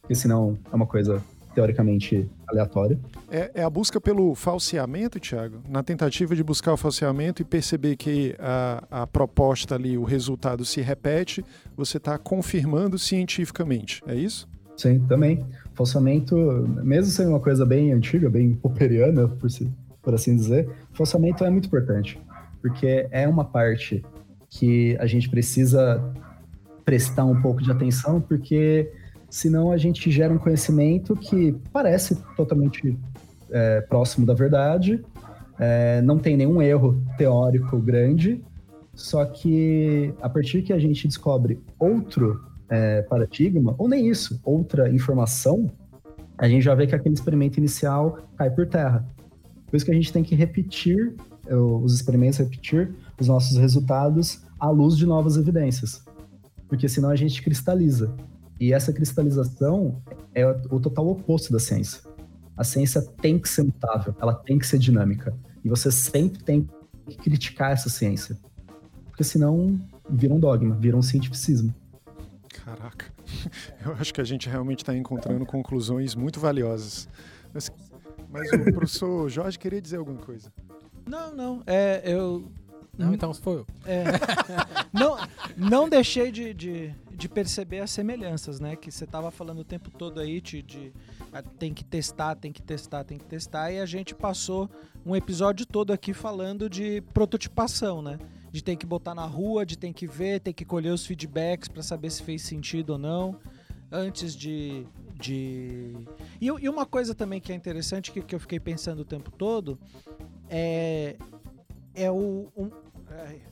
[0.00, 1.20] Porque senão é uma coisa
[1.54, 2.96] teoricamente aleatória.
[3.28, 5.56] É, é a busca pelo falseamento, Thiago?
[5.68, 10.64] Na tentativa de buscar o falseamento e perceber que a, a proposta ali, o resultado
[10.64, 11.44] se repete,
[11.76, 14.48] você está confirmando cientificamente, é isso?
[14.76, 15.44] Sim, também.
[15.74, 16.36] Falseamento,
[16.84, 19.68] mesmo sendo uma coisa bem antiga, bem popperiana, por, si,
[20.08, 22.18] por assim dizer, falseamento é muito importante,
[22.62, 24.02] porque é uma parte
[24.48, 26.02] que a gente precisa
[26.82, 28.90] prestar um pouco de atenção, porque
[29.28, 32.98] senão a gente gera um conhecimento que parece totalmente
[33.50, 35.04] é, próximo da verdade,
[35.58, 38.42] é, não tem nenhum erro teórico grande,
[38.94, 44.88] só que a partir que a gente descobre outro é, paradigma, ou nem isso, outra
[44.88, 45.70] informação,
[46.38, 49.04] a gente já vê que aquele experimento inicial cai por terra.
[49.68, 51.14] Por isso que a gente tem que repetir
[51.50, 56.02] os experimentos, repetir os nossos resultados à luz de novas evidências.
[56.68, 58.14] Porque senão a gente cristaliza.
[58.60, 60.02] E essa cristalização
[60.34, 62.02] é o total oposto da ciência.
[62.56, 65.32] A ciência tem que ser mutável, ela tem que ser dinâmica.
[65.64, 66.68] E você sempre tem
[67.06, 68.36] que criticar essa ciência.
[69.06, 71.72] Porque senão vira um dogma, vira um cientificismo.
[72.64, 73.06] Caraca,
[73.84, 77.08] eu acho que a gente realmente está encontrando conclusões muito valiosas.
[77.54, 77.70] Mas,
[78.30, 80.52] mas o professor Jorge queria dizer alguma coisa.
[81.06, 81.62] Não, não.
[81.66, 82.50] É, eu
[82.98, 83.66] não, então foi eu.
[83.86, 84.04] É,
[84.92, 85.16] não,
[85.56, 88.74] não deixei de, de, de, perceber as semelhanças, né?
[88.74, 90.92] Que você estava falando o tempo todo aí de, de
[91.32, 93.70] ah, tem que testar, tem que testar, tem que testar.
[93.70, 94.68] E a gente passou
[95.06, 98.18] um episódio todo aqui falando de prototipação, né?
[98.50, 101.68] De ter que botar na rua, de ter que ver, ter que colher os feedbacks
[101.68, 103.38] para saber se fez sentido ou não.
[103.92, 104.84] Antes de.
[105.18, 105.94] De...
[106.40, 109.30] E, e uma coisa também que é interessante, que, que eu fiquei pensando o tempo
[109.30, 109.78] todo,
[110.48, 111.16] é,
[111.94, 112.70] é o, um,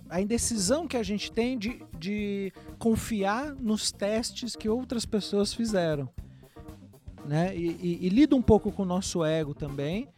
[0.09, 6.09] a indecisão que a gente tem de, de confiar nos testes que outras pessoas fizeram.
[7.25, 7.57] Né?
[7.57, 10.09] E, e, e lida um pouco com o nosso ego também.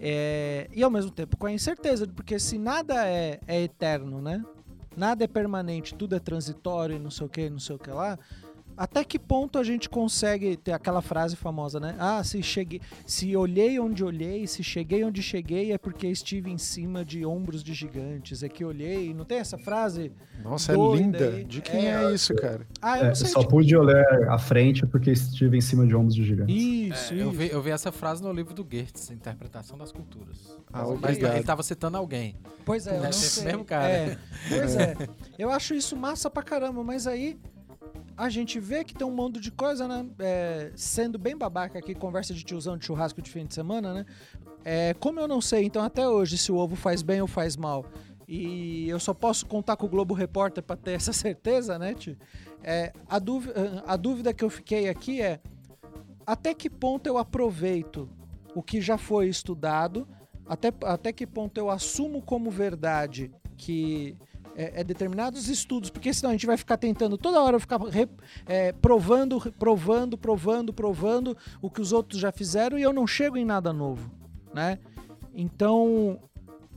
[0.00, 4.42] É, e ao mesmo tempo com a incerteza, porque se nada é, é eterno, né?
[4.96, 7.90] Nada é permanente, tudo é transitório e não sei o que, não sei o que
[7.90, 8.18] lá
[8.80, 11.94] até que ponto a gente consegue ter aquela frase famosa, né?
[11.98, 16.56] Ah, se cheguei, se olhei onde olhei, se cheguei onde cheguei é porque estive em
[16.56, 18.42] cima de ombros de gigantes.
[18.42, 20.10] É que olhei, não tem essa frase?
[20.42, 21.28] Nossa, é linda.
[21.28, 21.44] Aí?
[21.44, 22.66] De quem é, é, isso, cara?
[22.80, 26.14] Ah, eu é, sei, só pude olhar à frente porque estive em cima de ombros
[26.14, 26.56] de gigantes.
[26.56, 27.22] Isso, é, isso.
[27.22, 30.58] Eu, vi, eu vi essa frase no livro do Goethe, Interpretação das Culturas.
[30.72, 32.34] Ah, Mas ele estava citando alguém.
[32.64, 33.44] Pois é, eu não sei.
[33.44, 33.90] mesmo cara.
[33.90, 34.18] É,
[34.48, 34.96] pois é.
[35.38, 37.38] Eu acho isso massa pra caramba, mas aí
[38.20, 40.06] a gente vê que tem um mundo de coisa, né?
[40.18, 44.06] É, sendo bem babaca aqui, conversa de tiozão de churrasco de fim de semana, né?
[44.62, 47.56] É, como eu não sei, então, até hoje, se o ovo faz bem ou faz
[47.56, 47.86] mal,
[48.28, 52.14] e eu só posso contar com o Globo Repórter para ter essa certeza, né, tio?
[52.62, 55.40] É, a, dúvida, a dúvida que eu fiquei aqui é
[56.26, 58.06] até que ponto eu aproveito
[58.54, 60.06] o que já foi estudado,
[60.46, 64.14] até, até que ponto eu assumo como verdade que
[64.60, 68.06] é, é, determinados estudos, porque senão a gente vai ficar tentando toda hora ficar re,
[68.44, 73.38] é, provando, provando, provando, provando o que os outros já fizeram e eu não chego
[73.38, 74.10] em nada novo,
[74.52, 74.78] né?
[75.34, 76.20] Então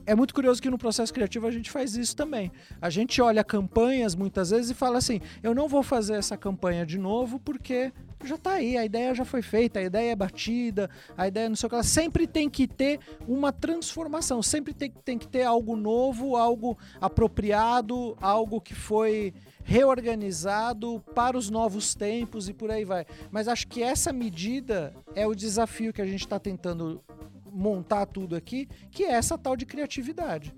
[0.06, 2.50] é muito curioso que no processo criativo a gente faz isso também.
[2.80, 6.86] A gente olha campanhas muitas vezes e fala assim: eu não vou fazer essa campanha
[6.86, 7.92] de novo porque
[8.26, 11.56] já está aí, a ideia já foi feita, a ideia é batida, a ideia não
[11.56, 11.74] sei o que.
[11.74, 16.78] Ela sempre tem que ter uma transformação, sempre tem, tem que ter algo novo, algo
[17.00, 19.32] apropriado, algo que foi
[19.64, 23.06] reorganizado para os novos tempos e por aí vai.
[23.30, 27.02] Mas acho que essa medida é o desafio que a gente está tentando
[27.50, 30.54] montar tudo aqui, que é essa tal de criatividade,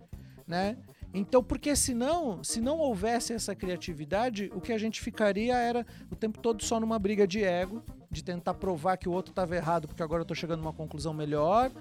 [0.47, 0.77] né?
[1.17, 6.15] Então, porque senão, se não houvesse essa criatividade, o que a gente ficaria era o
[6.15, 9.89] tempo todo só numa briga de ego, de tentar provar que o outro estava errado,
[9.89, 11.73] porque agora eu estou chegando a uma conclusão melhor.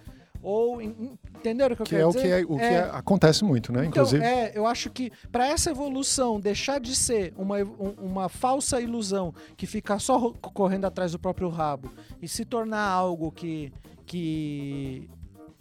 [0.42, 2.20] Ou, entenderam o que eu que quero é dizer?
[2.20, 3.80] O que, é, o é, que é, acontece muito, né?
[3.80, 4.24] Então, Inclusive.
[4.24, 7.58] É, eu acho que para essa evolução deixar de ser uma,
[7.98, 13.32] uma falsa ilusão que fica só correndo atrás do próprio rabo e se tornar algo
[13.32, 13.74] que,
[14.06, 15.10] que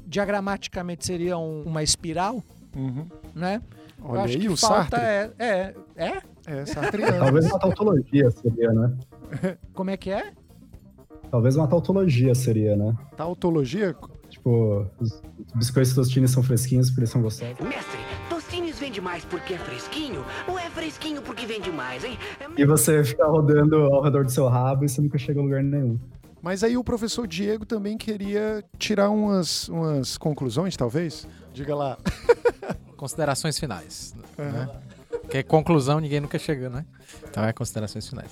[0.07, 2.43] diagramaticamente seria um, uma espiral,
[2.75, 3.07] uhum.
[3.35, 3.63] né?
[4.03, 5.01] Olha acho aí, que o falta Sartre.
[5.01, 6.23] É, é, é?
[6.47, 7.19] É, Sartreano.
[7.25, 8.97] Talvez uma tautologia seria, né?
[9.73, 10.33] Como é que é?
[11.31, 12.95] Talvez uma tautologia seria, né?
[13.17, 13.97] Tautologia?
[14.29, 15.23] Tipo, os
[15.55, 17.59] biscoitos tostines são fresquinhos porque eles são gostosos.
[17.61, 17.99] Mestre,
[18.29, 22.19] tostines vende mais porque é fresquinho ou é fresquinho porque vende mais, hein?
[22.41, 22.61] É...
[22.61, 25.63] E você fica rodando ao redor do seu rabo e você nunca chega a lugar
[25.63, 25.99] nenhum.
[26.43, 31.27] Mas aí o professor Diego também queria tirar umas, umas conclusões, talvez?
[31.55, 31.97] Diga lá.
[32.99, 34.15] Considerações finais.
[34.37, 34.51] Uhum.
[34.51, 34.81] Né?
[35.09, 36.85] Porque conclusão ninguém nunca chega, né?
[37.29, 38.31] Então é considerações finais.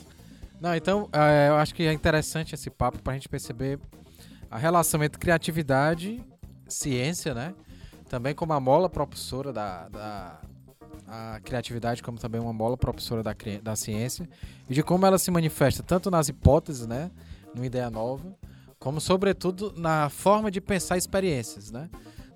[0.61, 3.79] Não, então é, eu acho que é interessante esse papo para a gente perceber
[4.51, 6.23] a relação entre criatividade,
[6.69, 7.55] ciência, né?
[8.09, 10.41] Também como a mola propulsora da, da
[11.07, 14.29] a criatividade como também uma mola propulsora da, da ciência
[14.69, 17.11] e de como ela se manifesta tanto nas hipóteses, né,
[17.55, 18.35] numa ideia nova,
[18.79, 21.89] como sobretudo na forma de pensar experiências, né?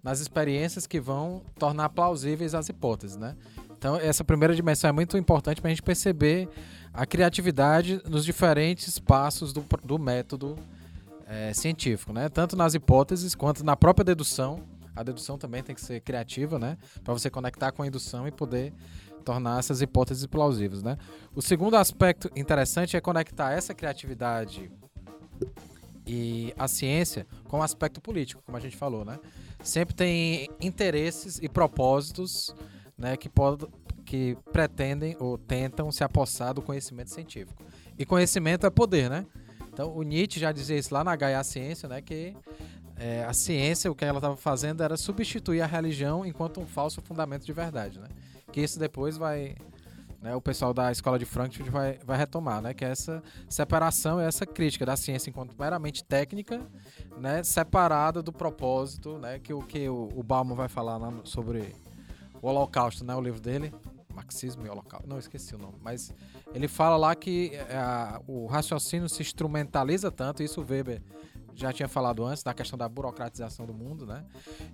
[0.06, 3.34] Nas experiências que vão tornar plausíveis as hipóteses, né?
[3.76, 6.48] Então, essa primeira dimensão é muito importante para a gente perceber
[6.94, 10.56] a criatividade nos diferentes passos do, do método
[11.26, 12.28] é, científico, né?
[12.28, 14.60] Tanto nas hipóteses quanto na própria dedução.
[14.94, 16.78] A dedução também tem que ser criativa, né?
[17.02, 18.72] Para você conectar com a indução e poder
[19.24, 20.96] tornar essas hipóteses plausíveis, né?
[21.34, 24.70] O segundo aspecto interessante é conectar essa criatividade
[26.06, 29.18] e a ciência com o aspecto político, como a gente falou, né?
[29.62, 32.54] Sempre tem interesses e propósitos,
[32.96, 33.30] né, que
[34.04, 37.64] que pretendem ou tentam se apossar do conhecimento científico.
[37.98, 39.26] E conhecimento é poder, né?
[39.72, 42.00] Então, o Nietzsche já dizia isso lá na Gaia Ciência, né?
[42.00, 42.34] Que
[42.96, 47.02] é, a ciência, o que ela estava fazendo era substituir a religião enquanto um falso
[47.02, 48.08] fundamento de verdade, né?
[48.52, 49.54] Que isso depois vai...
[50.20, 52.72] Né, o pessoal da escola de Frankfurt vai, vai retomar, né?
[52.72, 56.60] Que é essa separação, essa crítica da ciência enquanto meramente técnica,
[57.18, 57.42] né?
[57.42, 59.38] Separada do propósito, né?
[59.38, 61.74] Que o que o, o Bauman vai falar lá sobre
[62.40, 63.14] o Holocausto, né?
[63.14, 63.72] O livro dele,
[64.14, 65.08] Marxismo e Holocausto.
[65.08, 65.76] Não, esqueci o nome.
[65.82, 66.12] Mas
[66.54, 71.02] ele fala lá que é, o raciocínio se instrumentaliza tanto, isso Weber
[71.54, 74.24] já tinha falado antes, da questão da burocratização do mundo, né?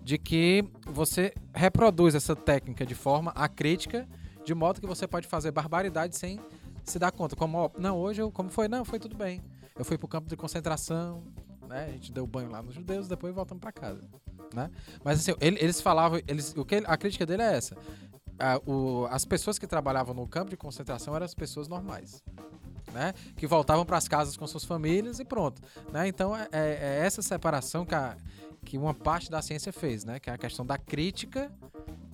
[0.03, 4.09] De que você reproduz essa técnica de forma acrítica,
[4.45, 6.41] de modo que você pode fazer barbaridade sem
[6.85, 7.37] se dar conta.
[7.37, 8.69] Como, ó, não, hoje eu, como foi?
[8.69, 9.43] Não, foi tudo bem.
[9.77, 11.23] Eu fui pro campo de concentração,
[11.69, 11.87] né?
[11.87, 14.03] A gente deu banho lá nos judeus, depois voltamos para casa,
[14.55, 14.71] né?
[15.05, 17.77] Mas assim, ele, eles falavam, eles, o que a crítica dele é essa
[18.67, 22.23] o, as pessoas que trabalhavam no campo de concentração eram as pessoas normais.
[22.93, 23.15] Né?
[23.37, 25.63] Que voltavam para as casas com suas famílias e pronto.
[25.93, 26.09] Né?
[26.09, 28.17] Então é, é, é essa separação que, a,
[28.65, 30.21] que uma parte da ciência fez, né?
[30.21, 31.51] Que é a questão da crítica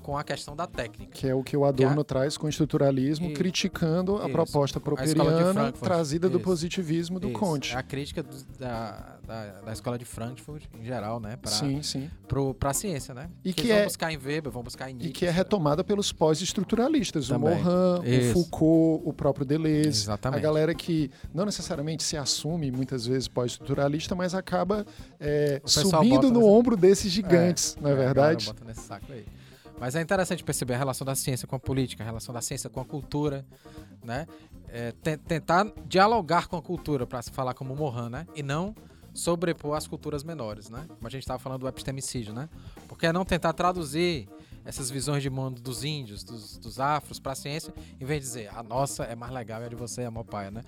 [0.09, 1.13] com a questão da técnica.
[1.13, 2.05] Que é o que o Adorno que a...
[2.05, 3.35] traz com o estruturalismo, e...
[3.35, 7.75] criticando a proposta properiana trazida do positivismo do Conte.
[7.75, 11.37] É a crítica do, da, da, da, escola de Frankfurt, em geral, né?
[11.37, 12.11] Pra, sim, sim.
[12.59, 13.29] Para a ciência, né?
[13.45, 15.11] E que, que é, vão buscar em Weber, vão buscar em Nietzsche.
[15.11, 17.29] E que é retomada pelos pós-estruturalistas.
[17.29, 17.61] O Morin,
[18.07, 18.31] Isso.
[18.31, 19.89] o Foucault, o próprio Deleuze.
[20.05, 20.39] Exatamente.
[20.39, 24.87] A galera que não necessariamente se assume, muitas vezes, pós-estruturalista, mas acaba
[25.21, 26.51] é, subindo no nessa...
[26.51, 28.47] ombro desses gigantes, é, não é, é verdade?
[28.47, 29.27] Bota nesse saco aí.
[29.81, 32.69] Mas é interessante perceber a relação da ciência com a política, a relação da ciência
[32.69, 33.47] com a cultura,
[34.03, 34.27] né?
[34.69, 38.27] É, tentar dialogar com a cultura para se falar como Mohan, né?
[38.35, 38.75] E não
[39.15, 40.85] sobrepor as culturas menores, né?
[40.89, 42.49] Como a gente estava falando do epistemicídio, né?
[42.87, 44.29] Porque é não tentar traduzir
[44.65, 48.27] essas visões de mundo dos índios, dos, dos afros para a ciência, em vez de
[48.27, 50.63] dizer a nossa é mais legal e a de você é mó pai, né?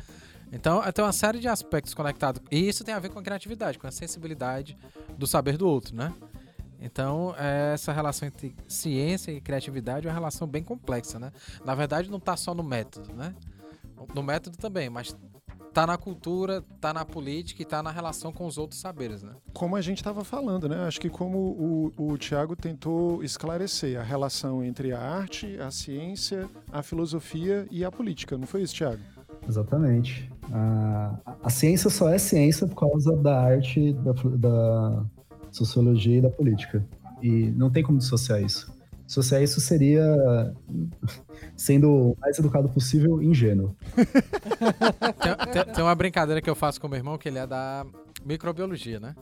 [0.53, 2.43] Então, tem uma série de aspectos conectados.
[2.51, 4.77] E isso tem a ver com a criatividade, com a sensibilidade
[5.17, 6.13] do saber do outro, né?
[6.81, 11.31] Então, é, essa relação entre ciência e criatividade é uma relação bem complexa, né?
[11.65, 13.35] Na verdade, não está só no método, né?
[14.15, 15.15] No método também, mas
[15.73, 19.33] tá na cultura, tá na política e tá na relação com os outros saberes, né?
[19.53, 20.85] Como a gente estava falando, né?
[20.87, 26.49] Acho que como o, o Tiago tentou esclarecer a relação entre a arte, a ciência,
[26.73, 29.03] a filosofia e a política, não foi isso, Tiago?
[29.47, 30.31] Exatamente.
[30.53, 35.05] A, a ciência só é ciência por causa da arte, da, da
[35.51, 36.85] sociologia e da política.
[37.23, 38.73] E não tem como dissociar isso.
[39.07, 40.05] Dissociar isso seria,
[41.57, 43.75] sendo o mais educado possível, ingênuo.
[43.95, 47.85] tem, tem, tem, uma brincadeira que eu faço com meu irmão, que ele é da
[48.25, 49.15] microbiologia, né?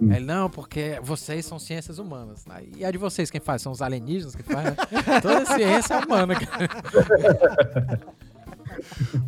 [0.00, 0.12] Hum.
[0.12, 2.44] Ele, não, porque vocês são ciências humanas.
[2.76, 3.62] E a de vocês, quem faz?
[3.62, 4.72] São os alienígenas que fazem?
[4.72, 4.76] Né?
[5.22, 8.00] Toda ciência é humana, cara.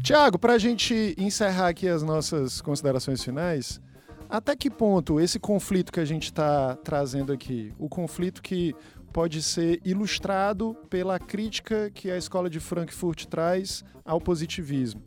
[0.03, 3.81] Tiago, para a gente encerrar aqui as nossas considerações finais,
[4.29, 8.74] até que ponto esse conflito que a gente está trazendo aqui, o conflito que
[9.12, 15.01] pode ser ilustrado pela crítica que a escola de Frankfurt traz ao positivismo,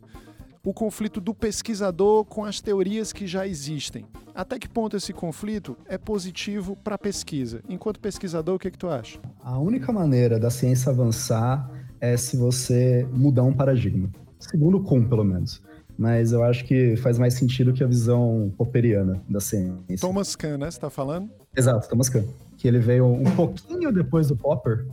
[0.64, 4.04] o conflito do pesquisador com as teorias que já existem.
[4.34, 7.62] Até que ponto esse conflito é positivo para a pesquisa?
[7.68, 9.18] Enquanto pesquisador, o que, é que tu acha?
[9.42, 14.10] A única maneira da ciência avançar é se você mudar um paradigma.
[14.38, 15.62] Segundo Kuhn, pelo menos
[16.00, 19.98] mas eu acho que faz mais sentido que a visão popperiana da ciência.
[20.00, 20.70] Thomas Kahn, né?
[20.70, 21.28] Você tá falando?
[21.54, 22.24] Exato, Thomas Kahn.
[22.56, 24.86] Que ele veio um pouquinho depois do Popper,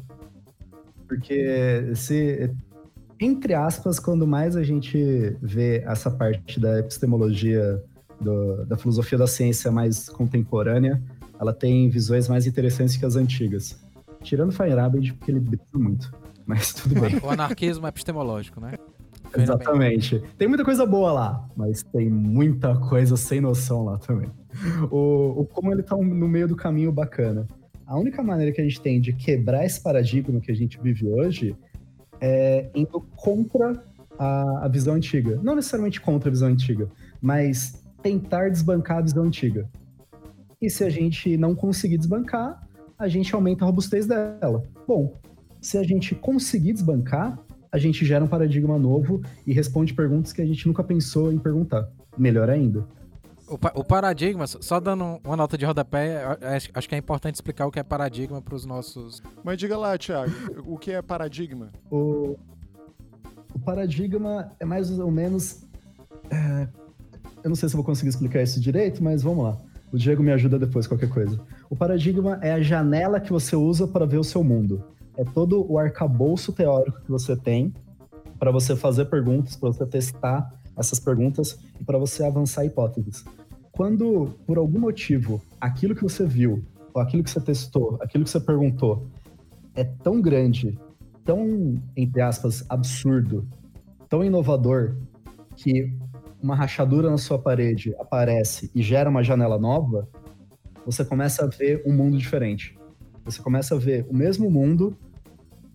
[1.07, 2.51] porque se,
[3.21, 7.81] entre aspas, quando mais a gente vê essa parte da epistemologia,
[8.19, 11.01] do, da filosofia da ciência mais contemporânea,
[11.39, 13.79] ela tem visões mais interessantes que as antigas.
[14.23, 16.13] Tirando Feyerabend, porque ele brisa muito,
[16.45, 17.17] mas tudo bem.
[17.23, 18.73] O anarquismo epistemológico, né?
[19.35, 20.21] Exatamente.
[20.37, 24.29] Tem muita coisa boa lá, mas tem muita coisa sem noção lá também.
[24.91, 27.47] o, o, como ele tá no meio do caminho bacana.
[27.85, 31.07] A única maneira que a gente tem de quebrar esse paradigma que a gente vive
[31.07, 31.55] hoje
[32.19, 33.81] é indo contra
[34.19, 35.39] a, a visão antiga.
[35.41, 36.89] Não necessariamente contra a visão antiga,
[37.21, 39.69] mas tentar desbancar a visão antiga.
[40.61, 42.67] E se a gente não conseguir desbancar,
[42.97, 44.63] a gente aumenta a robustez dela.
[44.87, 45.13] Bom,
[45.61, 47.39] se a gente conseguir desbancar,
[47.71, 51.37] a gente gera um paradigma novo e responde perguntas que a gente nunca pensou em
[51.37, 51.89] perguntar.
[52.17, 52.85] Melhor ainda.
[53.47, 57.35] O, pa o paradigma, só dando uma nota de rodapé, acho, acho que é importante
[57.35, 59.21] explicar o que é paradigma para os nossos.
[59.43, 60.33] Mas diga lá, Thiago,
[60.65, 61.71] o que é paradigma?
[61.89, 62.37] O,
[63.53, 65.65] o paradigma é mais ou menos.
[66.29, 66.67] É...
[67.43, 69.57] Eu não sei se eu vou conseguir explicar isso direito, mas vamos lá.
[69.93, 71.39] O Diego me ajuda depois, qualquer coisa.
[71.69, 74.83] O paradigma é a janela que você usa para ver o seu mundo.
[75.17, 77.73] É todo o arcabouço teórico que você tem
[78.39, 80.47] para você fazer perguntas, para você testar
[80.77, 83.25] essas perguntas e para você avançar hipóteses.
[83.71, 86.63] Quando, por algum motivo, aquilo que você viu,
[86.93, 89.07] ou aquilo que você testou, aquilo que você perguntou,
[89.75, 90.79] é tão grande,
[91.25, 93.47] tão, entre aspas, absurdo,
[94.07, 94.95] tão inovador,
[95.55, 95.91] que
[96.41, 100.07] uma rachadura na sua parede aparece e gera uma janela nova,
[100.85, 102.77] você começa a ver um mundo diferente.
[103.25, 104.97] Você começa a ver o mesmo mundo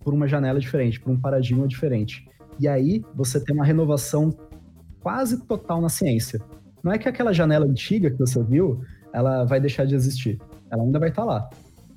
[0.03, 2.27] por uma janela diferente, por um paradigma diferente.
[2.59, 4.35] E aí você tem uma renovação
[4.99, 6.39] quase total na ciência.
[6.83, 8.81] Não é que aquela janela antiga que você viu,
[9.13, 10.39] ela vai deixar de existir.
[10.69, 11.49] Ela ainda vai estar lá.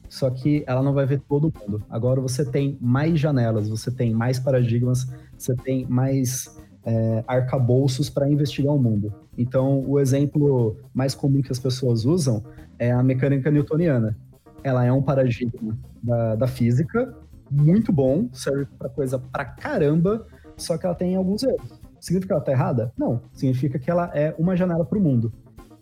[0.08, 1.82] Só que ela não vai ver todo mundo.
[1.90, 8.30] Agora você tem mais janelas, você tem mais paradigmas, você tem mais é, arcabouços para
[8.30, 9.12] investigar o mundo.
[9.36, 12.44] Então, o exemplo mais comum que as pessoas usam
[12.78, 14.16] é a mecânica newtoniana.
[14.62, 17.12] Ela é um paradigma da, da física
[17.50, 20.26] muito bom, serve para coisa pra caramba,
[20.56, 21.80] só que ela tem alguns erros.
[22.00, 22.92] Significa que ela está errada?
[22.96, 23.20] Não.
[23.32, 25.32] Significa que ela é uma janela para o mundo.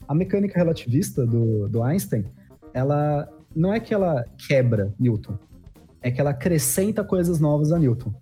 [0.07, 2.25] A mecânica relativista do, do Einstein,
[2.73, 5.39] ela não é que ela quebra Newton,
[6.03, 8.13] é que ela acrescenta coisas novas a Newton.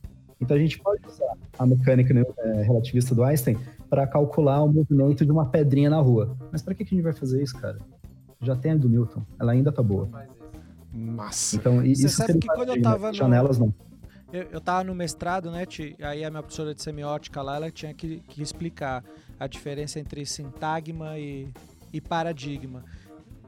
[0.41, 3.57] Então a gente pode usar a mecânica é, relativista do Einstein
[3.89, 6.37] para calcular o movimento de uma pedrinha na rua.
[6.51, 7.79] Mas para que, que a gente vai fazer isso, cara?
[8.41, 10.09] Já tem a do Newton, ela ainda tá boa.
[10.93, 11.57] Massa.
[11.57, 13.67] Então, isso Você sabe que quando eu tava janelas no...
[13.67, 13.75] não.
[14.33, 15.95] Eu, eu tava no mestrado, né, Ti?
[16.01, 19.05] Aí a minha professora de semiótica lá, ela tinha que, que explicar
[19.39, 21.49] a diferença entre sintagma e,
[21.93, 22.83] e paradigma.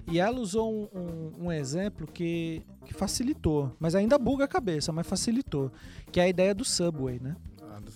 [0.07, 4.93] E ela usou um, um, um, exemplo que, que facilitou, mas ainda buga a cabeça,
[4.93, 5.73] mas facilitou,
[6.13, 7.35] que é a ideia do Subway, né?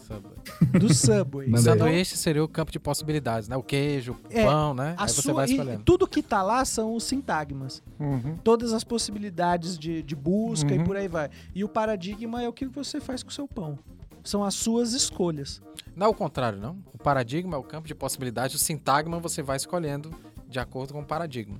[0.09, 0.70] Do Subway.
[0.80, 1.52] Do Subway.
[1.52, 3.56] o sanduíche seria o campo de possibilidades, né?
[3.56, 4.94] O queijo, o é, pão, né?
[4.96, 5.82] Aí você vai escolhendo.
[5.84, 7.82] tudo que tá lá são os sintagmas.
[7.98, 8.36] Uhum.
[8.42, 10.80] Todas as possibilidades de, de busca uhum.
[10.80, 11.30] e por aí vai.
[11.54, 13.78] E o paradigma é o que você faz com o seu pão.
[14.24, 15.61] São as suas escolhas.
[15.94, 16.78] Não é o contrário, não.
[16.92, 20.12] O paradigma é o campo de possibilidades, o sintagma você vai escolhendo
[20.48, 21.59] de acordo com o paradigma.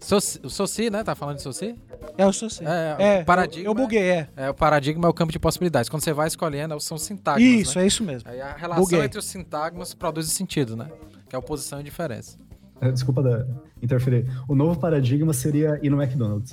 [0.00, 1.02] Soci, o Soci, né?
[1.02, 1.74] Tá falando de Soci?
[2.16, 2.64] É o Soci.
[2.64, 3.64] É, é o paradigma.
[3.64, 4.28] Eu, eu buguei, é.
[4.36, 5.88] É, o paradigma é o campo de possibilidades.
[5.88, 7.42] Quando você vai escolhendo, são sintagmas.
[7.42, 7.84] Isso, né?
[7.84, 8.30] é isso mesmo.
[8.30, 9.00] Aí a relação buguei.
[9.00, 10.88] entre os sintagmas produz o sentido, né?
[11.28, 12.38] Que é oposição e diferença.
[12.80, 13.44] É, desculpa da,
[13.82, 14.26] interferir.
[14.48, 16.52] O novo paradigma seria ir no McDonald's.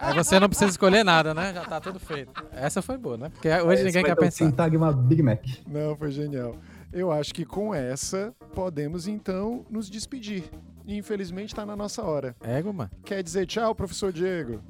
[0.00, 1.52] Aí você não precisa escolher nada, né?
[1.54, 2.32] Já tá tudo feito.
[2.52, 3.28] Essa foi boa, né?
[3.30, 4.44] Porque hoje ninguém quer pensar.
[4.44, 5.44] Sintagma Big Mac.
[5.66, 6.56] Não, foi genial.
[6.92, 10.44] Eu acho que com essa podemos então nos despedir
[10.86, 12.36] e infelizmente está na nossa hora.
[12.42, 12.90] Ego, mano.
[13.04, 14.62] Quer dizer tchau, professor Diego?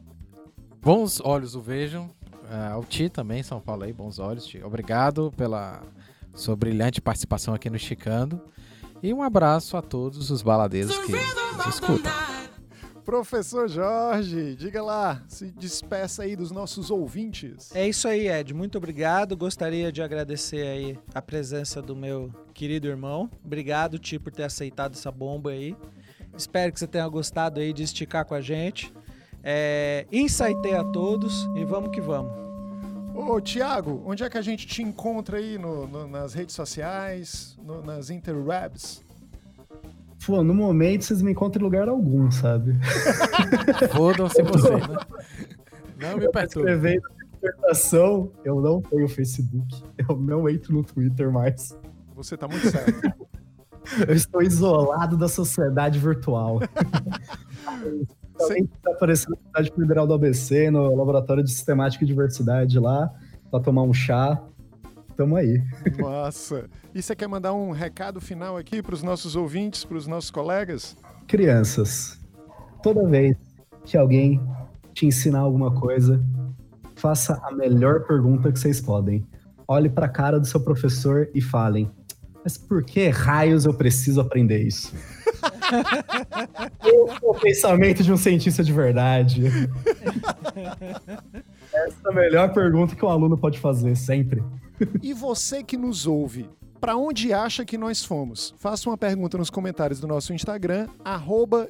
[0.80, 2.06] Bons olhos o vejam.
[2.44, 4.62] Uh, ao Ti também, São Paulo aí, bons olhos, Ti.
[4.62, 5.82] Obrigado pela
[6.32, 8.40] sua brilhante participação aqui no Chicando.
[9.02, 12.12] E um abraço a todos os baladeiros que nos escutam.
[13.04, 17.74] Professor Jorge, diga lá, se despeça aí dos nossos ouvintes.
[17.74, 18.52] É isso aí, Ed.
[18.52, 19.36] Muito obrigado.
[19.36, 23.30] Gostaria de agradecer aí a presença do meu querido irmão.
[23.44, 25.76] Obrigado, Ti, por ter aceitado essa bomba aí.
[26.36, 28.92] Espero que você tenha gostado aí de esticar com a gente.
[29.42, 32.32] É, insightei a todos e vamos que vamos.
[33.14, 37.56] Ô, Tiago, onde é que a gente te encontra aí no, no, nas redes sociais,
[37.64, 39.02] no, nas interwebs?
[40.26, 42.74] Pô, no momento vocês me encontram em lugar algum, sabe?
[43.94, 44.98] Fodam-se você, né?
[45.98, 46.70] Não me perturbe.
[46.70, 47.02] Escrevendo
[47.32, 49.82] dissertação, eu não tenho Facebook.
[49.96, 51.76] Eu não entro no Twitter mais.
[52.14, 53.28] Você tá muito certo.
[54.06, 56.60] Eu estou isolado da sociedade virtual.
[58.38, 63.10] Também está aparecendo na Universidade Federal do ABC, no Laboratório de Sistemática e Diversidade lá,
[63.50, 64.42] para tomar um chá.
[65.16, 65.62] Tamo aí.
[65.98, 66.68] Nossa.
[66.94, 70.30] E você quer mandar um recado final aqui para os nossos ouvintes, para os nossos
[70.30, 70.96] colegas?
[71.26, 72.20] Crianças,
[72.82, 73.36] toda vez
[73.84, 74.40] que alguém
[74.92, 76.22] te ensinar alguma coisa,
[76.96, 79.26] faça a melhor pergunta que vocês podem.
[79.66, 81.90] Olhe para a cara do seu professor e falem:
[82.46, 84.94] mas por que raios eu preciso aprender isso?
[87.20, 89.42] o pensamento de um cientista de verdade.
[91.74, 94.44] Essa é a melhor pergunta que um aluno pode fazer, sempre.
[95.02, 96.48] E você que nos ouve,
[96.80, 98.54] para onde acha que nós fomos?
[98.58, 101.68] Faça uma pergunta nos comentários do nosso Instagram, arroba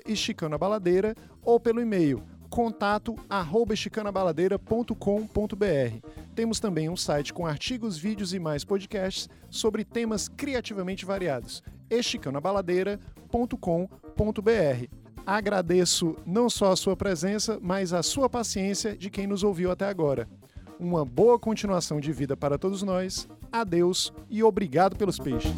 [0.60, 2.22] Baladeira, ou pelo e-mail
[2.56, 6.08] contato arroba esticanaBaladeira.com.br.
[6.34, 14.88] Temos também um site com artigos, vídeos e mais podcasts sobre temas criativamente variados, esticanaBaladeira.com.br.
[15.26, 19.86] Agradeço não só a sua presença, mas a sua paciência de quem nos ouviu até
[19.86, 20.26] agora.
[20.80, 23.28] Uma boa continuação de vida para todos nós.
[23.52, 25.52] Adeus e obrigado pelos peixes.